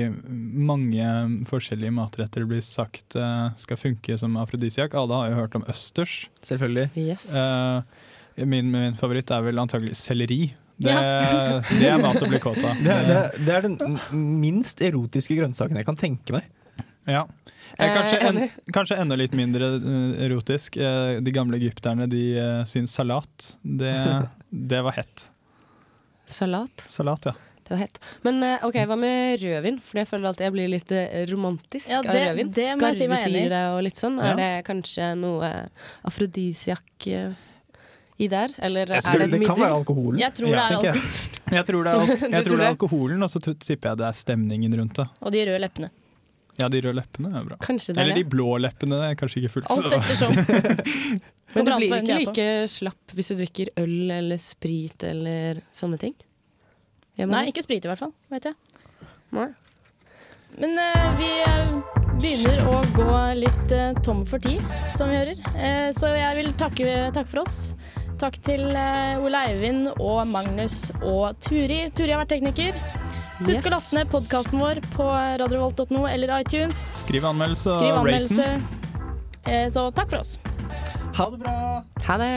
mange 0.67 1.05
forskjellige 1.49 1.93
matretter 1.95 2.43
det 2.43 2.49
blir 2.51 2.65
sagt 2.65 3.15
eh, 3.19 3.47
skal 3.61 3.79
funke 3.79 4.17
som 4.19 4.35
afrodisiak. 4.41 4.93
Alle 4.99 5.21
har 5.21 5.31
jo 5.31 5.39
hørt 5.39 5.55
om 5.55 5.65
østers. 5.71 6.25
Selvfølgelig. 6.45 6.89
Yes. 6.99 7.29
Eh, 7.33 8.45
min, 8.45 8.69
min 8.73 8.97
favoritt 8.99 9.31
er 9.31 9.45
vel 9.47 9.61
antagelig 9.63 9.95
selleri. 9.99 10.41
Det, 10.75 10.91
Ja. 10.91 11.61
det 11.79 11.87
er 11.87 12.01
mat 12.03 12.19
å 12.19 12.27
bli 12.27 12.41
kåt 12.43 12.59
av. 12.59 12.75
Det, 12.83 12.91
er- 12.91 13.07
det, 13.07 13.45
det 13.47 13.53
er 13.55 13.67
den 13.69 13.79
minst 14.41 14.81
erotiske 14.83 15.37
grønnsaken 15.39 15.79
jeg 15.79 15.87
kan 15.87 15.95
tenke 15.99 16.35
meg. 16.35 16.49
Ja. 17.07 17.21
Eh, 17.77 17.93
kanskje, 17.95 18.19
en, 18.29 18.39
kanskje 18.73 18.97
enda 19.01 19.15
litt 19.19 19.33
mindre 19.35 19.71
eh, 19.79 20.25
erotisk. 20.27 20.77
Eh, 20.77 21.19
de 21.25 21.31
gamle 21.35 21.57
egypterne 21.59 22.07
de 22.11 22.21
syns 22.69 22.93
salat, 22.95 23.49
det, 23.63 23.93
det 24.73 24.81
var 24.85 24.95
hett. 24.99 25.29
Salat. 26.25 26.85
Salat, 26.89 27.25
ja. 27.25 27.33
Det 27.65 27.73
var 27.73 27.77
hett. 27.81 27.97
Men 28.21 28.43
ok, 28.61 28.75
hva 28.85 28.95
med 28.97 29.39
rødvin? 29.41 29.79
For 29.81 29.97
jeg 29.97 30.07
føler 30.09 30.29
alltid 30.29 30.45
jeg 30.45 30.53
blir 30.53 30.69
litt 30.69 30.91
romantisk 31.31 31.89
Ja, 31.89 31.99
av 32.03 32.11
det- 32.13 32.27
rødvin. 32.29 32.51
det 32.53 32.67
må 32.77 32.91
jeg 32.91 32.97
si 32.99 33.07
meg 33.09 33.25
enig 33.25 33.41
i. 33.47 33.61
Og 33.73 33.81
litt 33.87 33.97
sånn. 33.97 34.19
Ja. 34.21 34.31
Er 34.31 34.37
det 34.41 34.49
kanskje 34.67 35.07
noe 35.17 35.49
afrodisiak 36.05 37.07
i 38.21 38.27
der? 38.31 38.53
Eller 38.61 38.85
Jeg 38.93 39.01
er 39.03 39.23
det 39.25 39.31
det 39.33 39.47
kan 39.49 39.57
være 39.59 39.79
alkoholen. 39.81 40.19
Jeg 40.21 40.33
tror 40.37 40.53
er 40.53 40.77
tror 41.65 41.83
det 41.85 41.91
er, 41.91 41.99
al- 42.05 42.31
jeg 42.37 42.45
tror 42.45 42.57
det 42.61 42.65
er 42.65 42.71
alkoholen, 42.75 43.23
og 43.25 43.29
så 43.33 43.41
sipper 43.41 43.65
tipper 43.65 43.89
jeg 43.91 43.97
det 44.01 44.07
er 44.11 44.17
stemningen 44.21 44.77
rundt 44.79 44.95
det. 45.01 45.07
Og 45.21 45.33
de 45.33 45.43
røde 45.49 45.61
leppene. 45.65 45.89
Ja, 46.61 46.69
de 46.71 46.79
røde 46.85 46.95
leppene 46.99 47.31
er 47.35 47.47
bra. 47.49 47.57
Kanskje 47.63 47.93
det 47.93 47.99
er 47.99 48.05
Eller 48.05 48.21
de 48.21 48.27
blå 48.31 48.55
leppene, 48.63 48.99
det 49.01 49.09
er 49.11 49.17
kanskje 49.19 49.41
ikke 49.41 49.57
fullt 49.57 49.73
Alt 49.73 49.97
ettersom. 49.97 50.37
Men 51.55 51.67
du 51.67 51.73
blir 51.75 51.97
ikke 51.99 52.21
like 52.21 52.47
slapp 52.71 53.15
hvis 53.15 53.31
du 53.31 53.37
drikker 53.39 53.73
øl 53.79 54.15
eller 54.15 54.39
sprit 54.41 55.03
eller 55.07 55.61
sånne 55.75 55.99
ting? 56.01 56.15
Nei, 57.15 57.45
ikke 57.51 57.63
sprit 57.63 57.85
i 57.85 57.91
hvert 57.91 58.01
fall, 58.01 58.11
vet 58.31 58.49
jeg. 58.49 58.57
Nei. 59.35 59.51
Men 60.59 60.77
uh, 60.79 61.07
vi 61.19 61.29
eh, 61.43 61.71
begynner 62.15 62.61
å 62.71 62.79
gå 62.95 63.15
litt 63.41 63.73
uh, 63.75 63.95
tom 64.05 64.23
for 64.27 64.43
tid, 64.43 64.63
som 64.95 65.11
vi 65.11 65.19
hører. 65.19 65.41
Uh, 65.55 65.89
så 65.95 66.13
jeg 66.15 66.39
vil 66.39 66.53
takke, 66.59 66.93
takke 67.15 67.31
for 67.31 67.43
oss. 67.43 67.59
Takk 68.19 68.39
til 68.47 68.69
Ole 68.71 69.41
Eivind 69.49 69.89
og 69.97 70.21
Magnus 70.31 70.85
og 71.01 71.35
Turi. 71.43 71.81
Turi 71.91 72.13
har 72.15 72.23
vært 72.23 72.37
tekniker. 72.37 72.79
Husk 73.39 73.49
Yes. 73.51 73.65
å 73.67 73.71
laste 73.73 73.97
ned 73.97 74.09
podkasten 74.11 74.59
vår 74.61 74.79
på 74.95 75.05
radiovolt.no 75.41 76.05
eller 76.07 76.31
iTunes. 76.39 76.85
Skriv 77.01 77.25
anmeldelse 77.27 77.73
og 77.73 77.79
Skriv 77.81 77.97
anmeldelse. 77.99 78.45
den. 78.45 78.63
Eh, 79.45 79.67
så 79.69 79.89
takk 79.93 80.09
for 80.09 80.19
oss. 80.23 80.37
Ha 81.15 81.29
det 81.29 81.39
bra! 81.43 81.83
Ha 82.07 82.17
det. 82.17 82.31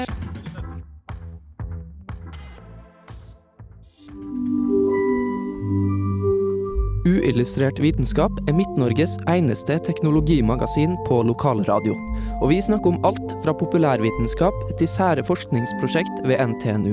Uillustrert 7.09 7.78
vitenskap 7.80 8.34
er 8.51 8.57
Midt-Norges 8.59 9.14
eneste 9.30 9.78
teknologimagasin 9.86 10.96
på 11.07 11.20
lokalradio. 11.24 11.94
Og 12.42 12.51
vi 12.53 12.59
snakker 12.64 12.92
om 12.92 13.05
alt 13.09 13.32
fra 13.44 13.55
populærvitenskap 13.57 14.57
til 14.80 14.90
sære 14.90 15.24
forskningsprosjekt 15.26 16.24
ved 16.28 16.42
NTNU. 16.53 16.92